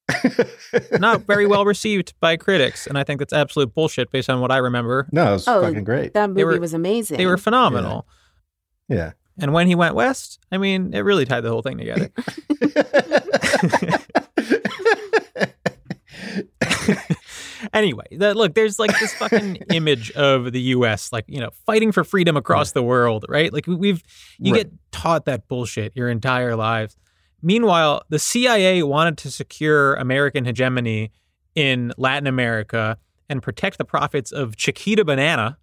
not 0.99 1.23
very 1.23 1.47
well 1.47 1.65
received 1.65 2.15
by 2.21 2.37
critics, 2.37 2.87
and 2.87 2.99
I 2.99 3.05
think 3.05 3.19
that's 3.21 3.33
absolute 3.33 3.75
bullshit 3.75 4.11
based 4.11 4.29
on 4.29 4.41
what 4.41 4.51
I 4.53 4.57
remember. 4.59 5.09
No, 5.13 5.31
it 5.31 5.33
was 5.35 5.49
Oh, 5.49 5.63
fucking 5.63 5.85
great. 5.85 6.15
That 6.15 6.31
movie 6.31 6.45
were- 6.45 6.59
was 6.61 6.75
amazing. 6.75 7.17
They 7.19 7.27
were 7.27 7.39
phenomenal. 7.39 8.07
Yeah. 8.89 9.13
And 9.38 9.53
when 9.53 9.66
he 9.66 9.75
went 9.75 9.94
west, 9.94 10.38
I 10.51 10.57
mean, 10.59 10.94
it 10.94 11.01
really 11.01 11.27
tied 11.27 11.42
the 11.42 11.51
whole 11.51 11.62
thing 11.62 11.77
together. 11.79 12.11
anyway, 17.72 18.05
look, 18.12 18.55
there's 18.55 18.79
like 18.79 18.99
this 18.99 19.12
fucking 19.14 19.57
image 19.72 20.11
of 20.12 20.53
the 20.53 20.61
U.S. 20.61 21.12
like 21.12 21.25
you 21.29 21.40
know 21.40 21.51
fighting 21.66 21.92
for 21.92 22.05
freedom 22.05 22.37
across 22.37 22.72
the 22.72 22.83
world, 22.83 23.25
right? 23.29 23.53
Like 23.53 23.66
we- 23.66 23.75
we've 23.75 24.03
you 24.38 24.53
Right. 24.53 24.64
get 24.64 24.72
taught 24.92 25.25
that 25.27 25.49
bullshit 25.49 25.92
your 25.96 26.09
entire 26.09 26.57
lives. 26.57 26.96
Meanwhile, 27.42 28.03
the 28.09 28.18
CIA 28.18 28.83
wanted 28.83 29.18
to 29.18 29.31
secure 29.31 29.94
American 29.94 30.44
hegemony 30.44 31.12
in 31.55 31.92
Latin 31.96 32.27
America 32.27 32.99
and 33.29 33.42
protect 33.42 33.79
the 33.79 33.85
profits 33.85 34.33
of 34.33 34.57
Chiquita 34.57 35.05
Banana, 35.05 35.59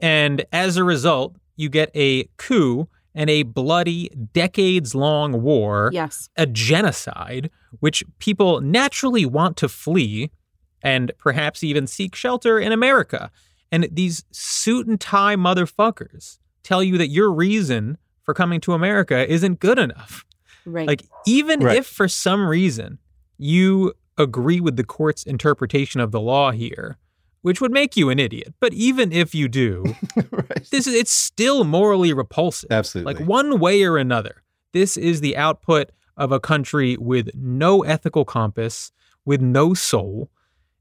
and 0.00 0.44
as 0.52 0.76
a 0.76 0.84
result, 0.84 1.36
you 1.58 1.68
get 1.68 1.90
a 1.94 2.24
coup 2.38 2.88
and 3.14 3.28
a 3.28 3.42
bloody, 3.42 4.08
decades-long 4.32 5.42
war 5.42 5.90
Yes. 5.92 6.28
a 6.36 6.46
genocide, 6.46 7.50
which 7.80 8.02
people 8.18 8.60
naturally 8.60 9.26
want 9.26 9.56
to 9.58 9.68
flee 9.68 10.30
and 10.82 11.10
perhaps 11.18 11.64
even 11.64 11.86
seek 11.86 12.14
shelter 12.14 12.58
in 12.58 12.70
America. 12.72 13.30
And 13.72 13.88
these 13.90 14.24
suit 14.30 14.86
and 14.86 15.00
tie 15.00 15.36
motherfuckers 15.36 16.38
tell 16.62 16.82
you 16.82 16.96
that 16.98 17.08
your 17.08 17.30
reason 17.32 17.98
for 18.22 18.34
coming 18.34 18.60
to 18.60 18.72
America 18.72 19.30
isn't 19.30 19.58
good 19.58 19.78
enough. 19.78 20.24
Right. 20.64 20.86
Like, 20.86 21.02
even 21.26 21.60
Right. 21.60 21.78
if 21.78 21.86
for 21.86 22.08
some 22.08 22.46
reason 22.46 22.98
you 23.38 23.94
agree 24.16 24.60
with 24.60 24.76
the 24.76 24.84
court's 24.84 25.22
interpretation 25.24 26.00
of 26.00 26.12
the 26.12 26.20
law 26.20 26.50
here, 26.52 26.98
which 27.42 27.60
would 27.60 27.72
make 27.72 27.96
you 27.96 28.10
an 28.10 28.18
idiot, 28.18 28.54
but 28.60 28.72
even 28.72 29.12
if 29.12 29.34
you 29.34 29.48
do, 29.48 29.84
right. 30.30 30.68
this 30.70 30.86
is 30.86 30.94
it's 30.94 31.12
still 31.12 31.64
morally 31.64 32.12
repulsive. 32.12 32.70
Absolutely. 32.70 33.14
Like 33.14 33.26
one 33.26 33.58
way 33.58 33.82
or 33.84 33.96
another, 33.96 34.42
this 34.72 34.96
is 34.96 35.20
the 35.20 35.36
output 35.36 35.90
of 36.16 36.32
a 36.32 36.40
country 36.40 36.96
with 36.98 37.30
no 37.34 37.82
ethical 37.82 38.24
compass, 38.24 38.92
with 39.24 39.40
no 39.40 39.72
soul. 39.74 40.30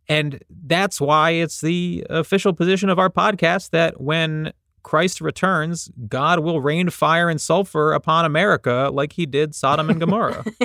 And 0.09 0.41
that's 0.49 0.99
why 1.01 1.31
it's 1.31 1.61
the 1.61 2.05
official 2.09 2.53
position 2.53 2.89
of 2.89 2.97
our 2.97 3.09
podcast 3.09 3.71
that 3.71 4.01
when 4.01 4.53
Christ 4.87 5.19
returns, 5.19 5.91
God 6.07 6.39
will 6.39 6.61
rain 6.61 6.89
fire 6.89 7.29
and 7.29 7.41
sulfur 7.41 7.91
upon 7.91 8.23
America 8.23 8.89
like 8.91 9.13
he 9.13 9.25
did 9.25 9.53
Sodom 9.53 9.89
and 9.89 9.99
Gomorrah. 9.99 10.45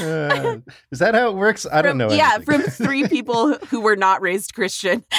Uh, 0.00 0.58
is 0.90 0.98
that 0.98 1.14
how 1.14 1.30
it 1.30 1.36
works? 1.36 1.66
I 1.70 1.82
don't 1.82 1.92
From- 1.92 1.98
know. 1.98 2.10
Yeah, 2.12 2.38
from 2.38 2.62
three 2.62 3.06
people 3.08 3.54
who 3.68 3.80
were 3.80 3.96
not 3.96 4.20
raised 4.22 4.54
Christian. 4.54 5.04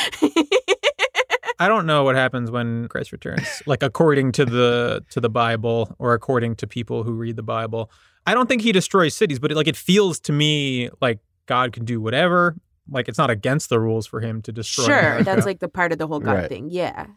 I 1.60 1.68
don't 1.68 1.88
know 1.88 2.04
what 2.04 2.16
happens 2.16 2.52
when 2.52 2.88
Christ 2.88 3.12
returns, 3.12 3.64
like 3.66 3.82
according 3.82 4.32
to 4.34 4.46
the 4.46 5.04
to 5.10 5.20
the 5.20 5.30
Bible 5.30 5.96
or 5.98 6.14
according 6.14 6.56
to 6.58 6.68
people 6.68 7.04
who 7.04 7.14
read 7.14 7.36
the 7.36 7.44
Bible. 7.44 7.90
I 8.28 8.34
don't 8.36 8.48
think 8.48 8.62
he 8.62 8.72
destroys 8.72 9.16
cities, 9.16 9.40
but 9.40 9.52
it, 9.52 9.56
like 9.56 9.68
it 9.68 9.76
feels 9.78 10.20
to 10.22 10.34
me 10.34 10.90
like 11.02 11.20
God 11.48 11.72
can 11.72 11.84
do 11.84 12.00
whatever. 12.00 12.56
Like 12.90 13.08
it's 13.10 13.18
not 13.18 13.30
against 13.32 13.70
the 13.70 13.80
rules 13.80 14.06
for 14.06 14.22
him 14.22 14.42
to 14.44 14.52
destroy. 14.52 14.86
sure, 14.86 15.00
America. 15.00 15.24
that's 15.24 15.46
like 15.48 15.60
the 15.60 15.68
part 15.68 15.92
of 15.92 15.98
the 15.98 16.06
whole 16.08 16.20
God 16.20 16.34
Right. 16.34 16.50
thing. 16.50 16.70
Yeah. 16.70 17.08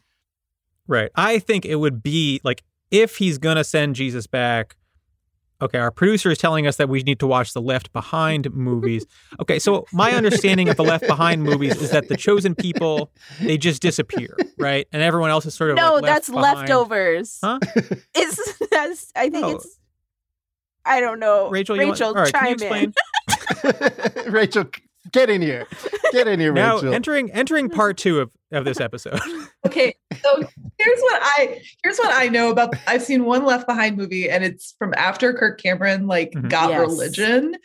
right. 0.88 1.10
I 1.14 1.38
think 1.38 1.66
it 1.66 1.76
would 1.76 2.02
be 2.02 2.40
like 2.42 2.62
if 2.90 3.16
he's 3.18 3.36
gonna 3.38 3.64
send 3.64 3.94
Jesus 3.94 4.26
back. 4.26 4.76
Okay, 5.62 5.78
our 5.78 5.90
producer 5.90 6.30
is 6.30 6.38
telling 6.38 6.66
us 6.66 6.76
that 6.76 6.88
we 6.88 7.02
need 7.02 7.18
to 7.20 7.26
watch 7.26 7.52
the 7.52 7.60
Left 7.60 7.92
Behind 7.92 8.52
movies. 8.54 9.04
Okay, 9.40 9.58
so 9.58 9.86
my 9.92 10.12
understanding 10.12 10.68
of 10.68 10.76
the 10.76 10.84
Left 10.84 11.06
Behind 11.06 11.42
movies 11.42 11.80
is 11.82 11.90
that 11.90 12.08
the 12.08 12.16
chosen 12.16 12.54
people 12.54 13.10
they 13.40 13.58
just 13.58 13.82
disappear, 13.82 14.36
right? 14.58 14.86
And 14.92 15.02
everyone 15.02 15.30
else 15.30 15.44
is 15.46 15.54
sort 15.54 15.70
of 15.70 15.76
No, 15.76 15.94
like, 15.94 16.02
left 16.02 16.06
that's 16.06 16.28
behind. 16.30 16.58
leftovers. 16.68 17.38
Huh? 17.42 17.58
It's 18.14 18.58
that's 18.70 19.12
I 19.14 19.28
think 19.30 19.42
No. 19.46 19.56
it's 19.56 19.78
I 20.84 21.00
don't 21.00 21.20
know. 21.20 21.50
Rachel, 21.50 21.76
you 21.76 21.86
want- 21.88 22.00
Rachel, 22.00 22.08
all 22.16 22.22
right, 22.22 22.32
can 22.32 22.48
you 22.48 22.56
chime 22.56 22.92
explain? 23.64 23.84
in. 24.26 24.32
Rachel, 24.32 24.64
get 25.12 25.30
in 25.30 25.42
here. 25.42 25.66
Get 26.12 26.28
in 26.28 26.40
here, 26.40 26.52
Now 26.54 26.76
Rachel. 26.76 26.94
entering 26.94 27.30
entering 27.32 27.68
part 27.68 27.96
two 27.96 28.20
of, 28.20 28.30
of 28.52 28.64
this 28.64 28.80
episode. 28.80 29.20
Okay, 29.66 29.94
so 30.22 30.36
here's 30.78 31.00
what 31.00 31.20
I 31.22 31.60
here's 31.82 31.98
what 31.98 32.10
I 32.14 32.28
know 32.28 32.50
about. 32.50 32.74
I've 32.86 33.02
seen 33.02 33.26
one 33.26 33.44
Left 33.44 33.66
Behind 33.66 33.94
movie, 33.94 34.30
and 34.30 34.42
it's 34.42 34.74
from 34.78 34.94
after 34.96 35.34
Kirk 35.34 35.60
Cameron 35.60 36.06
like 36.06 36.32
Mhm. 36.32 36.48
got 36.48 36.70
Yes. 36.70 36.80
religion, 36.80 37.56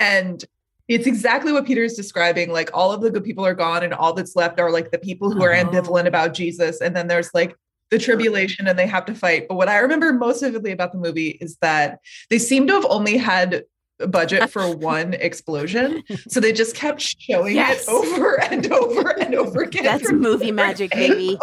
and 0.00 0.44
it's 0.88 1.06
exactly 1.06 1.52
what 1.52 1.64
Peter 1.64 1.84
is 1.84 1.94
describing. 1.94 2.50
Like 2.50 2.70
all 2.74 2.90
of 2.90 3.02
the 3.02 3.10
good 3.12 3.22
people 3.22 3.46
are 3.46 3.54
gone, 3.54 3.84
and 3.84 3.94
all 3.94 4.12
that's 4.14 4.34
left 4.34 4.58
are 4.58 4.72
like 4.72 4.90
the 4.90 4.98
people 4.98 5.30
who 5.30 5.44
are 5.44 5.54
Oh. 5.54 5.64
ambivalent 5.64 6.06
about 6.06 6.34
Jesus, 6.34 6.80
and 6.80 6.94
then 6.96 7.06
there's 7.06 7.30
like 7.34 7.54
the 7.92 7.98
tribulation, 8.00 8.66
and 8.66 8.76
they 8.76 8.88
have 8.88 9.04
to 9.06 9.14
fight. 9.14 9.46
But 9.48 9.54
what 9.54 9.68
I 9.68 9.78
remember 9.78 10.12
most 10.12 10.40
vividly 10.40 10.72
about 10.72 10.90
the 10.90 10.98
movie 10.98 11.38
is 11.40 11.56
that 11.60 12.00
they 12.30 12.38
seem 12.40 12.66
to 12.66 12.72
have 12.72 12.86
only 12.86 13.16
had 13.16 13.54
a 13.54 13.62
budget 14.08 14.50
for 14.50 14.74
one 14.76 15.14
explosion, 15.14 16.02
so 16.28 16.40
they 16.40 16.52
just 16.52 16.74
kept 16.76 17.00
showing 17.00 17.56
Yes. 17.56 17.86
it 17.86 17.90
over 17.90 18.40
and 18.42 18.70
over 18.72 19.08
and 19.20 19.34
over 19.34 19.62
again. 19.62 19.84
That's 19.84 20.10
movie 20.12 20.46
different 20.46 20.54
magic, 20.56 20.90
baby. 20.92 21.38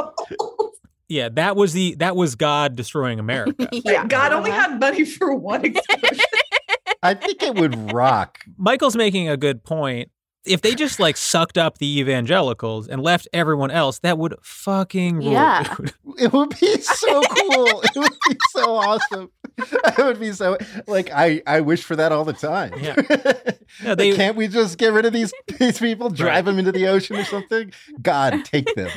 yeah, 1.10 1.30
that 1.30 1.56
was 1.56 1.74
the 1.74 1.96
that 1.96 2.16
was 2.16 2.36
God 2.36 2.76
destroying 2.76 3.20
America. 3.20 3.68
yeah. 3.72 4.06
God 4.06 4.34
only 4.34 4.52
Uh-huh. 4.52 4.70
had 4.72 4.80
money 4.80 5.06
for 5.06 5.34
one 5.36 5.66
explosion. 5.66 6.20
I 7.04 7.14
think 7.16 7.42
it 7.42 7.56
would 7.56 7.92
rock. 7.92 8.40
Michael's 8.58 8.96
making 8.96 9.28
a 9.28 9.36
good 9.38 9.64
point. 9.64 10.12
If 10.44 10.62
they 10.62 10.74
just 10.74 11.00
like 11.00 11.18
sucked 11.18 11.58
up 11.58 11.78
the 11.78 12.00
evangelicals 12.00 12.88
and 12.88 13.02
left 13.04 13.28
everyone 13.32 13.70
else, 13.70 14.00
that 14.00 14.18
would 14.18 14.36
fucking 14.42 15.18
rule. 15.18 15.32
Yeah. 15.34 15.76
It 16.18 16.34
would 16.34 16.50
be 16.60 16.80
so 16.82 17.22
cool. 17.30 17.82
it 17.84 17.96
would 17.96 18.12
be 18.30 18.36
so 18.52 18.76
awesome. 18.76 19.32
It 19.58 19.98
would 19.98 20.20
be 20.20 20.34
so 20.34 20.58
like 20.86 21.10
I 21.12 21.42
I 21.48 21.62
wish 21.62 21.84
for 21.84 21.96
that 21.96 22.12
all 22.12 22.26
the 22.26 22.34
time. 22.34 22.74
Yeah. 22.80 22.96
No, 23.84 23.96
they- 23.96 24.14
can't 24.16 24.36
we 24.36 24.48
just 24.50 24.78
get 24.78 24.92
rid 24.92 25.06
of 25.06 25.14
these 25.14 25.34
these 25.58 25.80
people, 25.80 26.10
drive 26.10 26.44
them 26.46 26.60
into 26.60 26.72
the 26.74 26.88
ocean 26.88 27.16
or 27.16 27.24
something? 27.24 27.72
God, 28.02 28.44
take 28.44 28.76
them. 28.76 28.90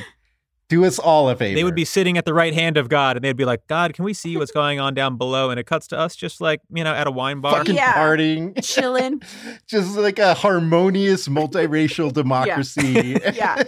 Do 0.71 0.85
us 0.87 0.99
all 0.99 1.29
a 1.29 1.37
favor. 1.37 1.55
They 1.55 1.63
would 1.65 1.75
be 1.75 1.85
sitting 1.85 2.17
at 2.17 2.25
the 2.25 2.33
right 2.33 2.55
hand 2.55 2.77
of 2.79 2.89
God 2.89 3.17
and 3.17 3.25
they'd 3.25 3.37
be 3.37 3.45
like, 3.45 3.67
God, 3.67 3.93
can 3.93 4.05
we 4.05 4.15
see 4.15 4.37
what's 4.39 4.51
going 4.51 4.81
on 4.81 4.95
down 4.95 5.17
below? 5.19 5.51
And 5.51 5.61
it 5.61 5.67
cuts 5.67 5.87
to 5.89 5.99
us 5.99 6.17
just 6.17 6.41
like, 6.41 6.61
you 6.73 6.83
know, 6.83 6.95
at 6.95 7.07
a 7.07 7.11
wine 7.11 7.41
bar. 7.43 7.59
fucking 7.59 7.75
Yeah. 7.77 7.93
partying. 7.95 8.55
Chilling. 8.65 9.21
just 9.67 9.97
like 9.99 10.19
a 10.19 10.33
harmonious 10.33 11.29
multiracial 11.29 12.13
democracy. 12.13 13.19
Yeah. 13.35 13.63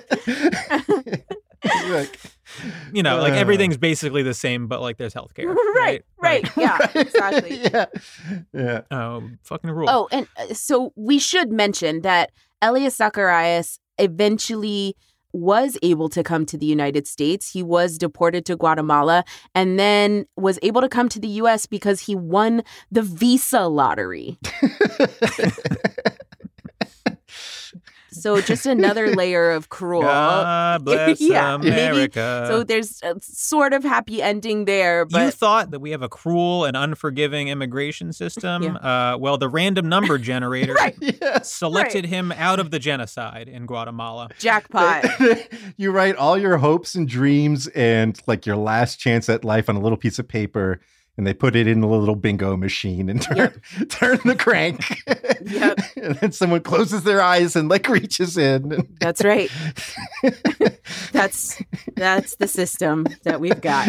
like, 1.90 2.18
You 2.92 3.02
know, 3.02 3.18
like 3.18 3.32
Uh. 3.32 3.36
everything's 3.36 3.76
basically 3.76 4.22
the 4.22 4.34
same, 4.34 4.66
but 4.66 4.80
like 4.80 4.96
there's 4.96 5.14
healthcare. 5.14 5.54
right, 5.74 6.02
right. 6.18 6.48
Yeah, 6.56 6.78
exactly. 6.94 7.60
yeah. 7.62 7.86
Yeah. 8.52 8.80
Oh, 8.90 9.28
fucking 9.42 9.70
rule. 9.70 9.88
Oh, 9.90 10.08
and 10.12 10.26
uh, 10.38 10.54
so 10.54 10.92
we 10.96 11.18
should 11.18 11.50
mention 11.52 12.02
that 12.02 12.30
Elias 12.62 12.96
Zacarias 12.98 13.78
eventually 13.98 14.96
was 15.32 15.76
able 15.82 16.08
to 16.10 16.22
come 16.22 16.46
to 16.46 16.56
the 16.56 16.66
United 16.66 17.06
States. 17.06 17.50
He 17.52 17.62
was 17.62 17.98
deported 17.98 18.44
to 18.46 18.56
Guatemala 18.56 19.24
and 19.54 19.78
then 19.78 20.26
was 20.36 20.58
able 20.62 20.80
to 20.80 20.88
come 20.88 21.08
to 21.10 21.20
the 21.20 21.28
US 21.28 21.66
because 21.66 22.00
he 22.00 22.14
won 22.14 22.62
the 22.90 23.02
visa 23.02 23.66
lottery. 23.68 24.38
So 28.22 28.40
just 28.40 28.66
another 28.66 29.14
layer 29.14 29.50
of 29.50 29.68
cruel. 29.68 30.02
God 30.02 30.84
bless 30.84 31.20
Yeah, 31.20 31.56
maybe- 31.56 32.10
So 32.12 32.64
there's 32.64 33.00
a 33.02 33.16
sort 33.20 33.72
of 33.72 33.84
happy 33.84 34.22
ending 34.22 34.64
there, 34.64 35.06
you 35.10 35.30
thought 35.30 35.70
that 35.70 35.80
we 35.80 35.90
have 35.90 36.02
a 36.02 36.08
cruel 36.08 36.64
and 36.64 36.76
unforgiving 36.76 37.48
immigration 37.48 38.12
system. 38.12 38.76
Uh, 38.76 39.16
well, 39.18 39.38
the 39.38 39.48
random 39.48 39.88
number 39.88 40.18
generator 40.32 40.74
Right. 40.74 40.96
Yeah. 41.00 41.42
selected 41.42 42.06
him 42.06 42.32
out 42.32 42.58
of 42.60 42.70
the 42.70 42.78
genocide 42.78 43.48
in 43.48 43.66
Guatemala. 43.66 44.28
jackpot. 44.38 45.04
you 45.76 45.90
write 45.90 46.16
all 46.16 46.36
your 46.38 46.56
hopes 46.58 46.94
and 46.94 47.08
dreams 47.08 47.66
and 47.68 48.20
like 48.26 48.46
your 48.46 48.56
last 48.56 48.98
chance 48.98 49.28
at 49.28 49.44
life 49.44 49.68
on 49.68 49.76
a 49.76 49.80
little 49.80 49.98
piece 49.98 50.18
of 50.18 50.26
paper 50.28 50.80
and 51.16 51.26
they 51.26 51.34
put 51.34 51.56
it 51.56 51.66
in 51.66 51.82
a 51.82 51.88
little 51.88 52.16
bingo 52.16 52.56
machine 52.56 53.08
and 53.08 53.22
turn 53.22 53.60
turn 53.88 54.18
the 54.24 54.36
crank. 54.36 55.02
Yep. 55.42 55.80
and 55.96 56.14
then 56.16 56.32
someone 56.32 56.60
closes 56.60 57.04
their 57.04 57.20
eyes 57.20 57.56
and 57.56 57.68
like 57.68 57.88
reaches 57.88 58.36
in. 58.36 58.88
That's 59.00 59.24
right. 59.24 59.50
That's 61.12 61.60
that's 61.94 62.36
the 62.36 62.46
system 62.46 63.06
that 63.24 63.40
we've 63.40 63.60
got. 63.60 63.88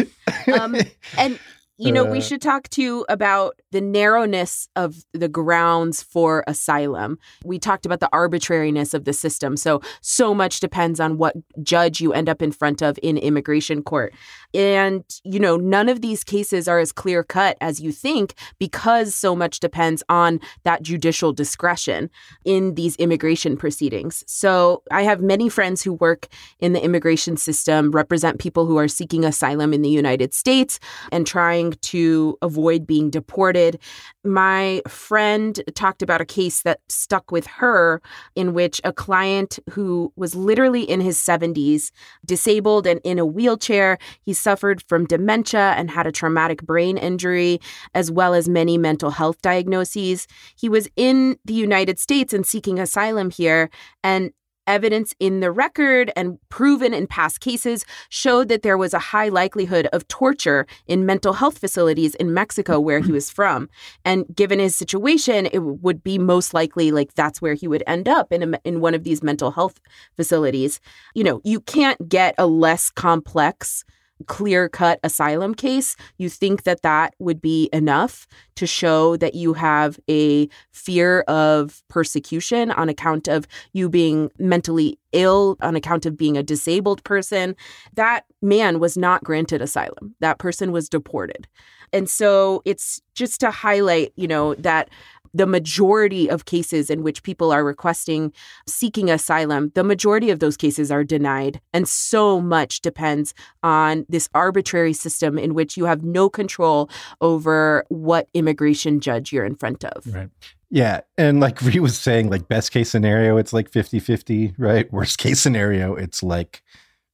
Um, 0.52 0.76
and 1.16 1.38
you 1.78 1.92
know, 1.92 2.04
we 2.04 2.20
should 2.20 2.42
talk 2.42 2.68
too 2.70 3.06
about 3.08 3.60
the 3.70 3.80
narrowness 3.80 4.68
of 4.74 4.96
the 5.12 5.28
grounds 5.28 6.02
for 6.02 6.42
asylum. 6.48 7.18
We 7.44 7.60
talked 7.60 7.86
about 7.86 8.00
the 8.00 8.08
arbitrariness 8.12 8.94
of 8.94 9.04
the 9.04 9.12
system. 9.12 9.56
So, 9.56 9.80
so 10.00 10.34
much 10.34 10.58
depends 10.58 10.98
on 10.98 11.18
what 11.18 11.36
judge 11.62 12.00
you 12.00 12.12
end 12.12 12.28
up 12.28 12.42
in 12.42 12.50
front 12.50 12.82
of 12.82 12.98
in 13.00 13.16
immigration 13.16 13.82
court. 13.82 14.12
And, 14.52 15.04
you 15.22 15.38
know, 15.38 15.56
none 15.56 15.88
of 15.88 16.00
these 16.00 16.24
cases 16.24 16.66
are 16.66 16.80
as 16.80 16.90
clear 16.90 17.22
cut 17.22 17.56
as 17.60 17.80
you 17.80 17.92
think 17.92 18.34
because 18.58 19.14
so 19.14 19.36
much 19.36 19.60
depends 19.60 20.02
on 20.08 20.40
that 20.64 20.82
judicial 20.82 21.32
discretion 21.32 22.10
in 22.44 22.74
these 22.74 22.96
immigration 22.96 23.56
proceedings. 23.56 24.24
So, 24.26 24.82
I 24.90 25.02
have 25.02 25.20
many 25.20 25.48
friends 25.48 25.82
who 25.82 25.92
work 25.92 26.26
in 26.58 26.72
the 26.72 26.82
immigration 26.82 27.36
system, 27.36 27.92
represent 27.92 28.40
people 28.40 28.66
who 28.66 28.78
are 28.78 28.88
seeking 28.88 29.24
asylum 29.24 29.72
in 29.72 29.82
the 29.82 29.88
United 29.88 30.34
States 30.34 30.80
and 31.12 31.24
trying 31.24 31.67
to 31.74 32.36
avoid 32.42 32.86
being 32.86 33.10
deported. 33.10 33.78
My 34.24 34.82
friend 34.88 35.60
talked 35.74 36.02
about 36.02 36.20
a 36.20 36.26
case 36.26 36.62
that 36.62 36.80
stuck 36.88 37.30
with 37.30 37.46
her 37.46 38.00
in 38.34 38.54
which 38.54 38.80
a 38.84 38.92
client 38.92 39.58
who 39.70 40.12
was 40.16 40.34
literally 40.34 40.82
in 40.82 41.00
his 41.00 41.18
70s, 41.18 41.90
disabled 42.24 42.86
and 42.86 43.00
in 43.04 43.18
a 43.18 43.26
wheelchair, 43.26 43.98
he 44.20 44.32
suffered 44.32 44.82
from 44.82 45.06
dementia 45.06 45.74
and 45.76 45.90
had 45.90 46.06
a 46.06 46.12
traumatic 46.12 46.62
brain 46.62 46.96
injury, 46.96 47.60
as 47.94 48.10
well 48.10 48.34
as 48.34 48.48
many 48.48 48.78
mental 48.78 49.10
health 49.10 49.40
diagnoses. 49.42 50.26
He 50.56 50.68
was 50.68 50.88
in 50.96 51.38
the 51.44 51.54
United 51.54 51.98
States 51.98 52.32
and 52.32 52.46
seeking 52.46 52.78
asylum 52.78 53.30
here, 53.30 53.70
and 54.02 54.32
evidence 54.68 55.14
in 55.18 55.40
the 55.40 55.50
record 55.50 56.12
and 56.14 56.38
proven 56.50 56.94
in 56.94 57.06
past 57.08 57.40
cases 57.40 57.84
showed 58.10 58.48
that 58.48 58.62
there 58.62 58.78
was 58.78 58.94
a 58.94 58.98
high 58.98 59.28
likelihood 59.28 59.88
of 59.92 60.06
torture 60.06 60.66
in 60.86 61.06
mental 61.06 61.32
health 61.32 61.58
facilities 61.58 62.14
in 62.16 62.32
Mexico 62.34 62.78
where 62.78 63.00
he 63.00 63.10
was 63.18 63.30
from. 63.30 63.68
And 64.04 64.24
given 64.36 64.60
his 64.60 64.76
situation, 64.76 65.46
it 65.46 65.58
would 65.58 66.04
be 66.04 66.18
most 66.18 66.54
likely 66.54 66.92
like 66.92 67.14
that's 67.14 67.42
where 67.42 67.54
he 67.54 67.66
would 67.66 67.82
end 67.86 68.08
up 68.08 68.32
in 68.32 68.54
a, 68.54 68.60
in 68.64 68.80
one 68.80 68.94
of 68.94 69.02
these 69.02 69.22
mental 69.22 69.50
health 69.50 69.80
facilities. 70.14 70.80
You 71.14 71.24
know, 71.24 71.40
you 71.42 71.60
can't 71.60 72.08
get 72.08 72.34
a 72.38 72.46
less 72.46 72.90
complex 72.90 73.84
clear 74.26 74.68
cut 74.68 75.00
asylum 75.02 75.54
case, 75.54 75.96
you 76.18 76.28
think 76.28 76.64
that 76.64 76.82
that 76.82 77.14
would 77.18 77.40
be 77.40 77.68
enough 77.72 78.26
to 78.56 78.66
show 78.66 79.16
that 79.16 79.34
you 79.34 79.52
have 79.54 79.98
a 80.10 80.48
fear 80.72 81.20
of 81.22 81.82
persecution 81.88 82.70
on 82.72 82.88
account 82.88 83.28
of 83.28 83.46
you 83.72 83.88
being 83.88 84.30
mentally 84.38 84.98
ill, 85.12 85.56
on 85.60 85.76
account 85.76 86.06
of 86.06 86.16
being 86.16 86.36
a 86.36 86.42
disabled 86.42 87.02
person. 87.04 87.54
That 87.94 88.24
man 88.42 88.80
was 88.80 88.96
not 88.96 89.24
granted 89.24 89.62
asylum. 89.62 90.14
That 90.20 90.38
person 90.38 90.72
was 90.72 90.88
deported. 90.88 91.46
And 91.92 92.08
so 92.08 92.62
it's 92.64 93.00
just 93.14 93.40
to 93.40 93.50
highlight, 93.50 94.12
you 94.16 94.28
know, 94.28 94.54
that 94.56 94.90
the 95.38 95.46
majority 95.46 96.28
of 96.28 96.44
cases 96.44 96.90
in 96.90 97.02
which 97.02 97.22
people 97.22 97.50
are 97.52 97.64
requesting 97.64 98.32
seeking 98.66 99.08
asylum, 99.10 99.70
the 99.74 99.84
majority 99.84 100.30
of 100.30 100.40
those 100.40 100.56
cases 100.56 100.90
are 100.90 101.04
denied. 101.04 101.60
And 101.72 101.88
so 101.88 102.40
much 102.40 102.80
depends 102.80 103.34
on 103.62 104.04
this 104.08 104.28
arbitrary 104.34 104.92
system 104.92 105.38
in 105.38 105.54
which 105.54 105.76
you 105.76 105.84
have 105.86 106.02
no 106.04 106.28
control 106.28 106.90
over 107.20 107.84
what 107.88 108.28
immigration 108.34 109.00
judge 109.00 109.32
you're 109.32 109.44
in 109.46 109.54
front 109.54 109.84
of. 109.84 110.06
Right. 110.12 110.28
Yeah. 110.70 111.00
And 111.16 111.40
like 111.40 111.62
Ree 111.66 111.80
was 111.80 111.98
saying, 111.98 112.28
like 112.30 112.48
best 112.48 112.72
case 112.72 112.90
scenario, 112.90 113.36
it's 113.38 113.52
like 113.52 113.70
50 113.70 114.00
50, 114.00 114.54
right? 114.58 114.92
Worst 114.96 115.18
case 115.18 115.40
scenario, 115.40 115.94
it's 115.94 116.22
like 116.22 116.62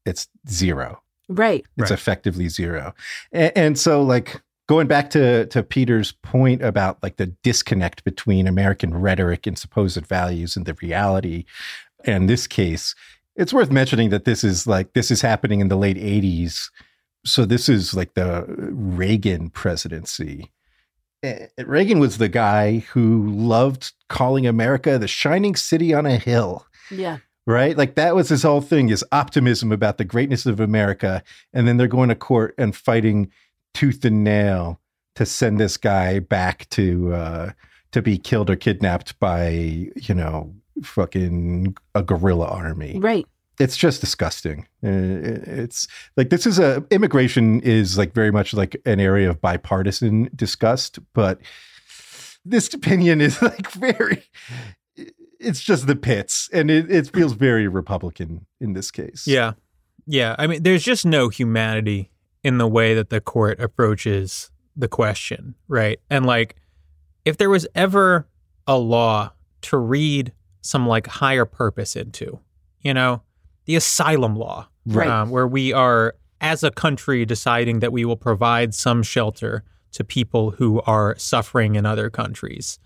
it's 0.05 0.29
zero. 0.49 1.01
Right. 1.29 1.65
It's 1.79 1.91
Right. 1.91 1.99
effectively 1.99 2.49
zero. 2.49 2.95
And, 3.33 3.53
and 3.57 3.79
so 3.79 4.03
like 4.03 4.43
going 4.67 4.87
back 4.87 5.11
to 5.11 5.47
to 5.47 5.63
Peter's 5.63 6.13
point 6.13 6.63
about 6.63 7.03
like 7.03 7.17
the 7.17 7.27
disconnect 7.27 8.05
between 8.05 8.47
American 8.47 8.95
rhetoric 8.95 9.47
and 9.47 9.59
supposed 9.59 10.07
values 10.07 10.57
and 10.57 10.67
the 10.67 10.75
reality 10.75 11.45
in 12.05 12.27
this 12.27 12.47
case, 12.47 12.95
it's 13.37 13.53
worth 13.53 13.71
mentioning 13.71 14.11
that 14.11 14.25
this 14.25 14.45
is 14.45 14.67
like 14.67 14.93
this 14.93 15.11
is 15.11 15.23
happening 15.23 15.61
in 15.61 15.69
the 15.69 15.77
late 15.77 15.97
80s. 15.97 16.71
So 17.25 17.45
this 17.47 17.69
is 17.69 17.95
like 17.95 18.15
the 18.15 18.45
Reagan 18.49 19.49
presidency. 19.51 20.51
Eh, 21.23 21.47
Reagan 21.65 21.99
was 21.99 22.19
the 22.19 22.29
guy 22.29 22.81
who 22.93 23.31
loved 23.31 23.93
calling 24.11 24.47
America 24.47 24.99
the 24.99 25.09
shining 25.09 25.57
city 25.57 25.95
on 25.95 26.05
a 26.05 26.19
hill 26.19 26.67
Yeah. 26.91 27.19
right? 27.47 27.77
Like 27.79 27.95
that 27.95 28.15
was 28.15 28.29
his 28.29 28.43
whole 28.43 28.61
thing 28.61 28.91
is 28.91 29.03
optimism 29.11 29.73
about 29.73 29.97
the 29.97 30.05
greatness 30.05 30.45
of 30.45 30.61
America. 30.61 31.23
And 31.55 31.67
then 31.67 31.79
they're 31.79 31.87
going 31.89 32.11
to 32.11 32.15
court 32.15 32.55
and 32.59 32.77
fighting 32.77 33.31
tooth 33.75 34.05
and 34.05 34.25
nail 34.25 34.81
to 35.17 35.27
send 35.27 35.61
this 35.61 35.77
guy 35.77 36.19
back 36.19 36.69
to 36.71 37.13
uh 37.15 37.51
to 37.93 38.03
be 38.03 38.19
killed 38.19 38.51
or 38.51 38.57
kidnapped 38.57 39.17
by, 39.21 39.51
you 39.95 40.15
know, 40.15 40.53
fucking 40.83 41.77
a 41.95 42.03
guerrilla 42.03 42.47
army. 42.47 42.99
Right. 42.99 43.25
It's 43.61 43.77
just 43.77 44.01
disgusting. 44.01 44.67
Uh, 44.83 44.89
It's 45.63 45.87
like 46.17 46.31
this 46.31 46.45
is 46.45 46.59
a 46.59 46.85
immigration 46.91 47.61
is 47.61 47.97
like 47.97 48.13
very 48.13 48.33
much 48.33 48.53
like 48.53 48.77
an 48.85 48.99
area 48.99 49.31
of 49.31 49.41
bipartisan 49.41 50.29
disgust, 50.35 50.99
but 51.13 51.41
this 52.45 52.75
opinion 52.75 53.21
is 53.21 53.41
like 53.51 53.71
very 53.71 54.25
it's 55.39 55.61
just 55.61 55.87
the 55.87 55.97
pits 55.97 56.49
and 56.53 56.71
it, 56.71 56.91
it 56.91 57.11
feels 57.13 57.35
very 57.35 57.69
republican 57.69 58.47
in 58.61 58.73
this 58.73 58.91
case 58.91 59.27
Yeah. 59.27 59.53
Yeah. 60.07 60.35
I 60.39 60.47
mean, 60.47 60.63
there's 60.63 60.83
just 60.83 61.07
no 61.07 61.29
humanity 61.29 62.11
in 62.45 62.59
the 62.59 62.69
way 62.69 62.95
that 62.95 63.11
the 63.11 63.21
court 63.21 63.59
approaches 63.59 64.51
the 64.77 64.87
question, 64.87 65.55
right? 65.67 65.99
And 66.11 66.27
like, 66.27 66.57
if 67.25 67.39
there 67.39 67.51
was 67.51 67.67
ever 67.75 68.29
a 68.67 68.77
law 68.79 69.33
to 69.63 69.79
read 69.79 70.33
some 70.61 70.87
like 70.87 71.07
higher 71.07 71.45
purpose 71.47 71.97
into, 71.97 72.39
you 72.81 72.93
know, 72.95 73.23
the 73.65 73.75
asylum 73.77 74.37
law, 74.37 74.69
Right. 74.87 75.09
um, 75.09 75.31
where 75.31 75.47
we 75.49 75.73
are, 75.73 76.15
as 76.43 76.63
a 76.63 76.71
country, 76.71 77.25
deciding 77.25 77.81
that 77.81 77.91
we 77.93 78.05
will 78.05 78.19
provide 78.19 78.75
some 78.75 79.03
shelter 79.03 79.65
to 79.93 80.05
people 80.05 80.51
who 80.51 80.83
are 80.83 81.17
suffering 81.17 81.75
in 81.77 81.87
other 81.87 82.11
countries 82.11 82.79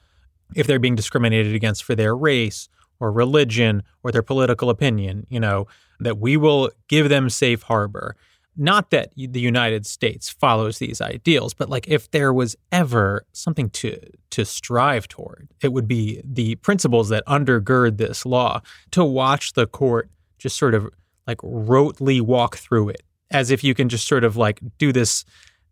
if 0.55 0.67
they're 0.69 0.79
being 0.79 0.95
discriminated 0.95 1.55
against 1.55 1.83
for 1.83 1.95
their 1.97 2.17
race 2.17 2.69
or 3.01 3.11
religion 3.11 3.83
or 4.05 4.13
their 4.13 4.23
political 4.23 4.71
opinion, 4.71 5.27
you 5.29 5.41
know, 5.41 5.67
that 6.01 6.19
we 6.19 6.37
will 6.37 6.71
give 6.89 7.09
them 7.09 7.29
safe 7.29 7.63
harbor. 7.63 8.15
Not 8.61 8.91
that 8.91 9.13
the 9.17 9.41
United 9.41 9.87
States 9.87 10.29
follows 10.29 10.79
these 10.79 11.01
ideals, 11.01 11.55
but 11.55 11.69
like 11.71 11.87
if 11.89 12.11
there 12.11 12.33
was 12.33 12.57
ever 12.73 13.25
something 13.33 13.71
to 13.71 13.99
to 14.31 14.45
strive 14.45 15.07
toward, 15.09 15.49
it 15.63 15.73
would 15.73 15.87
be 15.87 16.21
the 16.25 16.57
principles 16.57 17.09
that 17.11 17.25
undergird 17.27 17.97
this 17.99 18.27
law. 18.27 18.61
To 18.91 19.05
watch 19.05 19.53
the 19.53 19.67
court 19.67 20.11
just 20.39 20.57
sort 20.57 20.75
of 20.75 20.89
like 21.27 21.39
rotely 21.39 22.21
walk 22.21 22.57
through 22.57 22.89
it 22.91 23.03
as 23.31 23.51
if 23.51 23.63
you 23.63 23.75
can 23.75 23.89
just 23.89 24.09
sort 24.09 24.25
of 24.25 24.37
like 24.37 24.61
do 24.79 24.93
this 24.93 25.25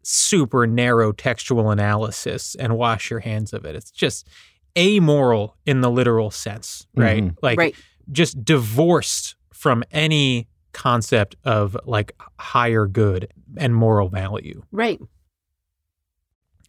super 0.02 0.66
narrow 0.66 1.10
textual 1.10 1.70
analysis 1.70 2.54
and 2.56 2.76
wash 2.78 3.10
your 3.10 3.20
hands 3.20 3.52
of 3.52 3.64
it. 3.64 3.74
It's 3.74 3.90
just 3.90 4.28
amoral 4.78 5.56
in 5.66 5.80
the 5.80 5.90
literal 5.90 6.30
sense, 6.30 6.86
right? 6.94 7.24
Mhm. 7.24 7.36
Like 7.42 7.58
Right. 7.58 7.74
just 8.12 8.44
divorced 8.44 9.34
from 9.52 9.82
any 9.90 10.46
concept 10.76 11.34
of 11.44 11.76
like 11.86 12.12
higher 12.38 12.86
good 12.86 13.32
and 13.56 13.74
moral 13.74 14.10
value. 14.10 14.62
Right. 14.70 15.00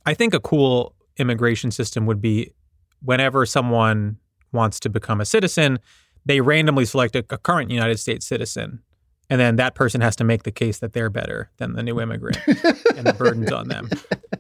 I 0.06 0.14
think 0.14 0.34
a 0.34 0.40
cool 0.40 0.96
immigration 1.18 1.72
system 1.72 2.06
would 2.06 2.22
be 2.22 2.54
whenever 3.02 3.46
someone 3.46 4.18
wants 4.54 4.80
to 4.80 4.90
become 4.90 5.20
a 5.20 5.26
citizen, 5.26 5.80
they 6.26 6.40
randomly 6.40 6.86
select 6.86 7.18
a, 7.18 7.26
a 7.30 7.38
current 7.38 7.70
United 7.70 8.00
States 8.00 8.26
citizen. 8.26 8.82
And 9.30 9.42
then 9.42 9.58
that 9.58 9.76
person 9.76 10.00
has 10.00 10.16
to 10.16 10.24
make 10.24 10.44
the 10.44 10.52
case 10.52 10.80
that 10.80 10.94
they're 10.94 11.10
better 11.10 11.52
than 11.58 11.74
the 11.74 11.84
new 11.84 12.00
immigrant, 12.00 12.38
and 12.48 13.06
the 13.06 13.14
burden's 13.18 13.52
on 13.52 13.68
them. 13.68 13.90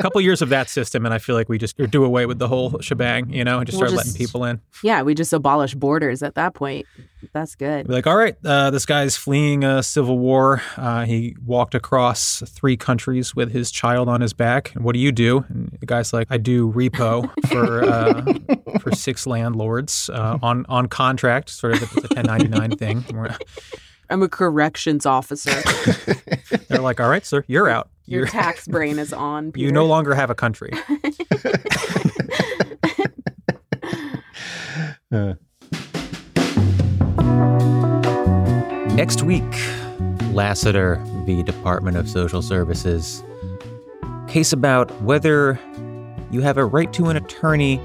A 0.00 0.02
couple 0.02 0.20
years 0.22 0.40
of 0.42 0.48
that 0.48 0.68
system, 0.70 1.04
and 1.04 1.14
I 1.14 1.18
feel 1.18 1.36
like 1.36 1.48
we 1.50 1.58
just 1.58 1.76
do 1.76 2.04
away 2.04 2.24
with 2.26 2.38
the 2.38 2.48
whole 2.48 2.78
shebang, 2.80 3.30
you 3.32 3.44
know, 3.44 3.58
and 3.58 3.66
just 3.66 3.78
We'll 3.78 3.88
start 3.90 3.98
just- 4.04 4.14
letting 4.14 4.26
people 4.26 4.44
in. 4.44 4.60
Yeah. 4.82 5.02
We 5.02 5.14
just 5.14 5.32
abolish 5.32 5.74
borders 5.74 6.22
at 6.22 6.34
that 6.36 6.54
point. 6.54 6.86
That's 7.34 7.54
good. 7.54 7.86
Be 7.86 7.92
like, 7.92 8.06
all 8.06 8.16
right, 8.16 8.34
uh, 8.44 8.70
this 8.70 8.86
guy's 8.86 9.14
fleeing 9.16 9.62
a 9.62 9.82
civil 9.82 10.18
war. 10.18 10.62
Uh, 10.78 11.04
he 11.04 11.36
walked 11.44 11.74
across 11.74 12.42
three 12.48 12.78
countries 12.78 13.36
with 13.36 13.52
his 13.52 13.70
child 13.70 14.08
on 14.08 14.22
his 14.22 14.32
back. 14.32 14.74
And 14.74 14.84
what 14.84 14.94
do 14.94 15.00
you 15.00 15.12
do? 15.12 15.44
And 15.50 15.76
the 15.78 15.86
guy's 15.86 16.14
like, 16.14 16.28
I 16.30 16.38
do 16.38 16.72
repo 16.72 17.30
for 17.48 17.84
uh, 17.84 18.78
for 18.80 18.90
six 18.92 19.26
landlords 19.26 20.08
uh, 20.12 20.38
on 20.42 20.64
on 20.70 20.86
contract, 20.86 21.50
sort 21.50 21.74
of 21.74 21.82
it's 21.82 21.92
a 21.96 22.14
1099 22.14 22.76
thing. 22.78 23.04
I'm 24.08 24.22
a 24.22 24.28
corrections 24.28 25.04
officer. 25.06 25.52
They're 26.68 26.80
like, 26.80 27.00
all 27.00 27.08
right, 27.08 27.24
sir, 27.24 27.44
you're 27.46 27.68
out. 27.68 27.90
Your 28.10 28.22
You're, 28.22 28.26
tax 28.26 28.66
brain 28.66 28.98
is 28.98 29.12
on. 29.12 29.52
you 29.56 29.70
no 29.70 29.86
longer 29.86 30.16
have 30.16 30.30
a 30.30 30.34
country. 30.34 30.72
Uh, 35.12 35.34
Next 38.96 39.22
week, 39.22 39.44
Lassiter 40.32 41.00
v. 41.24 41.44
Department 41.44 41.96
of 41.96 42.08
Social 42.08 42.42
Services. 42.42 43.22
case 44.26 44.52
about 44.52 44.90
whether 45.02 45.60
you 46.32 46.40
have 46.40 46.56
a 46.58 46.64
right 46.64 46.92
to 46.94 47.06
an 47.06 47.16
attorney 47.16 47.80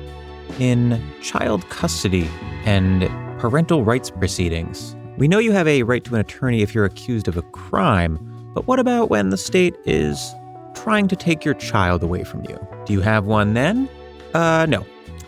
in 0.59 1.03
child 1.21 1.69
custody 1.69 2.27
and 2.65 3.03
parental 3.39 3.83
rights 3.83 4.09
proceedings. 4.09 4.95
We 5.17 5.27
know 5.27 5.37
you 5.37 5.51
have 5.51 5.67
a 5.67 5.83
right 5.83 6.03
to 6.03 6.15
an 6.15 6.21
attorney 6.21 6.63
if 6.63 6.73
you're 6.73 6.85
accused 6.85 7.27
of 7.27 7.37
a 7.37 7.43
crime, 7.43 8.17
but 8.55 8.65
what 8.65 8.79
about 8.79 9.11
when 9.11 9.29
the 9.29 9.37
state 9.37 9.75
is 9.85 10.33
trying 10.73 11.07
to 11.09 11.15
take 11.15 11.45
your 11.45 11.53
child 11.53 12.01
away 12.01 12.23
from 12.23 12.43
you? 12.45 12.57
Do 12.85 12.93
you 12.93 13.01
have 13.01 13.25
one 13.25 13.53
then? 13.53 13.87
Uh, 14.33 14.65
no. 14.67 14.85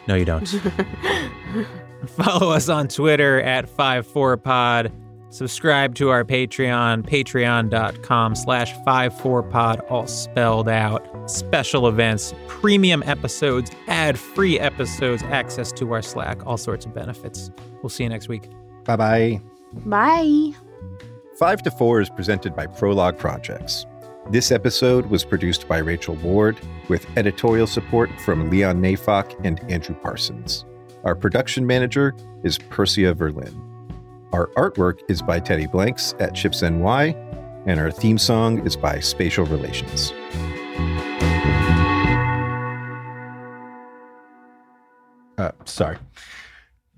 No, 0.07 0.15
you 0.15 0.25
don't. 0.25 0.47
Follow 2.07 2.51
us 2.51 2.69
on 2.69 2.87
Twitter 2.87 3.41
at 3.41 3.67
54pod. 3.67 4.91
Subscribe 5.29 5.93
to 5.95 6.09
our 6.09 6.23
Patreon, 6.23 7.03
patreon.com 7.03 8.35
slash 8.35 8.73
54pod, 8.87 9.91
all 9.91 10.07
spelled 10.07 10.69
out. 10.69 11.29
Special 11.29 11.87
events, 11.89 12.33
premium 12.47 13.03
episodes, 13.05 13.69
ad-free 13.87 14.57
episodes, 14.57 15.21
access 15.23 15.73
to 15.73 15.91
our 15.91 16.01
Slack, 16.01 16.45
all 16.47 16.57
sorts 16.57 16.85
of 16.85 16.93
benefits. 16.93 17.51
We'll 17.83 17.89
see 17.89 18.03
you 18.03 18.09
next 18.09 18.29
week. 18.29 18.49
Bye 18.85 18.95
bye. 18.95 19.41
Bye. 19.85 20.66
5 21.37 21.61
to 21.61 21.69
4 21.69 22.01
is 22.01 22.09
presented 22.09 22.55
by 22.55 22.65
Prologue 22.65 23.19
Projects. 23.19 23.85
This 24.31 24.51
episode 24.51 25.05
was 25.05 25.23
produced 25.23 25.67
by 25.67 25.77
Rachel 25.77 26.15
Ward 26.15 26.57
with 26.89 27.05
editorial 27.15 27.67
support 27.67 28.09
from 28.21 28.49
Leon 28.49 28.81
Neyfakh 28.81 29.39
and 29.45 29.59
Andrew 29.71 29.93
Parsons. 29.93 30.65
Our 31.03 31.13
production 31.13 31.67
manager 31.67 32.15
is 32.43 32.57
Persia 32.57 33.13
Verlin. 33.13 33.55
Our 34.33 34.47
artwork 34.57 35.01
is 35.09 35.21
by 35.21 35.39
Teddy 35.39 35.67
Blanks 35.67 36.15
at 36.19 36.33
Chips 36.33 36.63
NY, 36.63 37.15
and 37.67 37.79
our 37.79 37.91
theme 37.91 38.17
song 38.17 38.65
is 38.65 38.75
by 38.75 38.99
Spatial 38.99 39.45
Relations. 39.45 40.13
Uh, 45.37 45.51
sorry. 45.65 45.99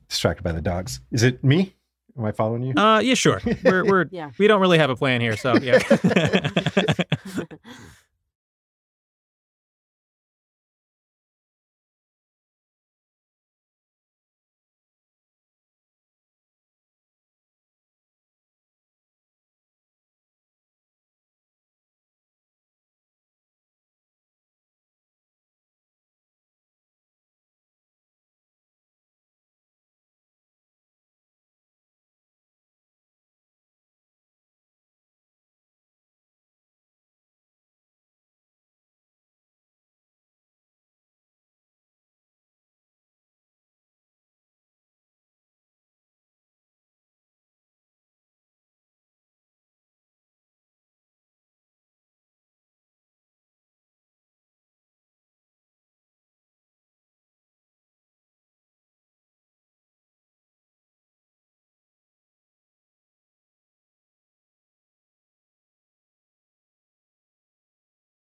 Distracted 0.08 0.44
by 0.44 0.54
the 0.54 0.62
dogs. 0.62 1.02
Is 1.12 1.24
it 1.24 1.44
me? 1.44 1.76
Am 2.20 2.26
I 2.26 2.34
following 2.34 2.64
you? 2.64 2.74
Uh, 2.76 3.00
yeah, 3.00 3.14
sure. 3.14 3.42
We're, 3.64 3.86
we're 3.86 4.06
Yeah. 4.12 4.32
we 4.38 4.48
don't 4.48 4.60
really 4.60 4.78
have 4.78 4.90
a 4.90 4.96
plan 4.96 5.22
here, 5.22 5.38
so 5.38 5.56
yeah. 5.56 5.80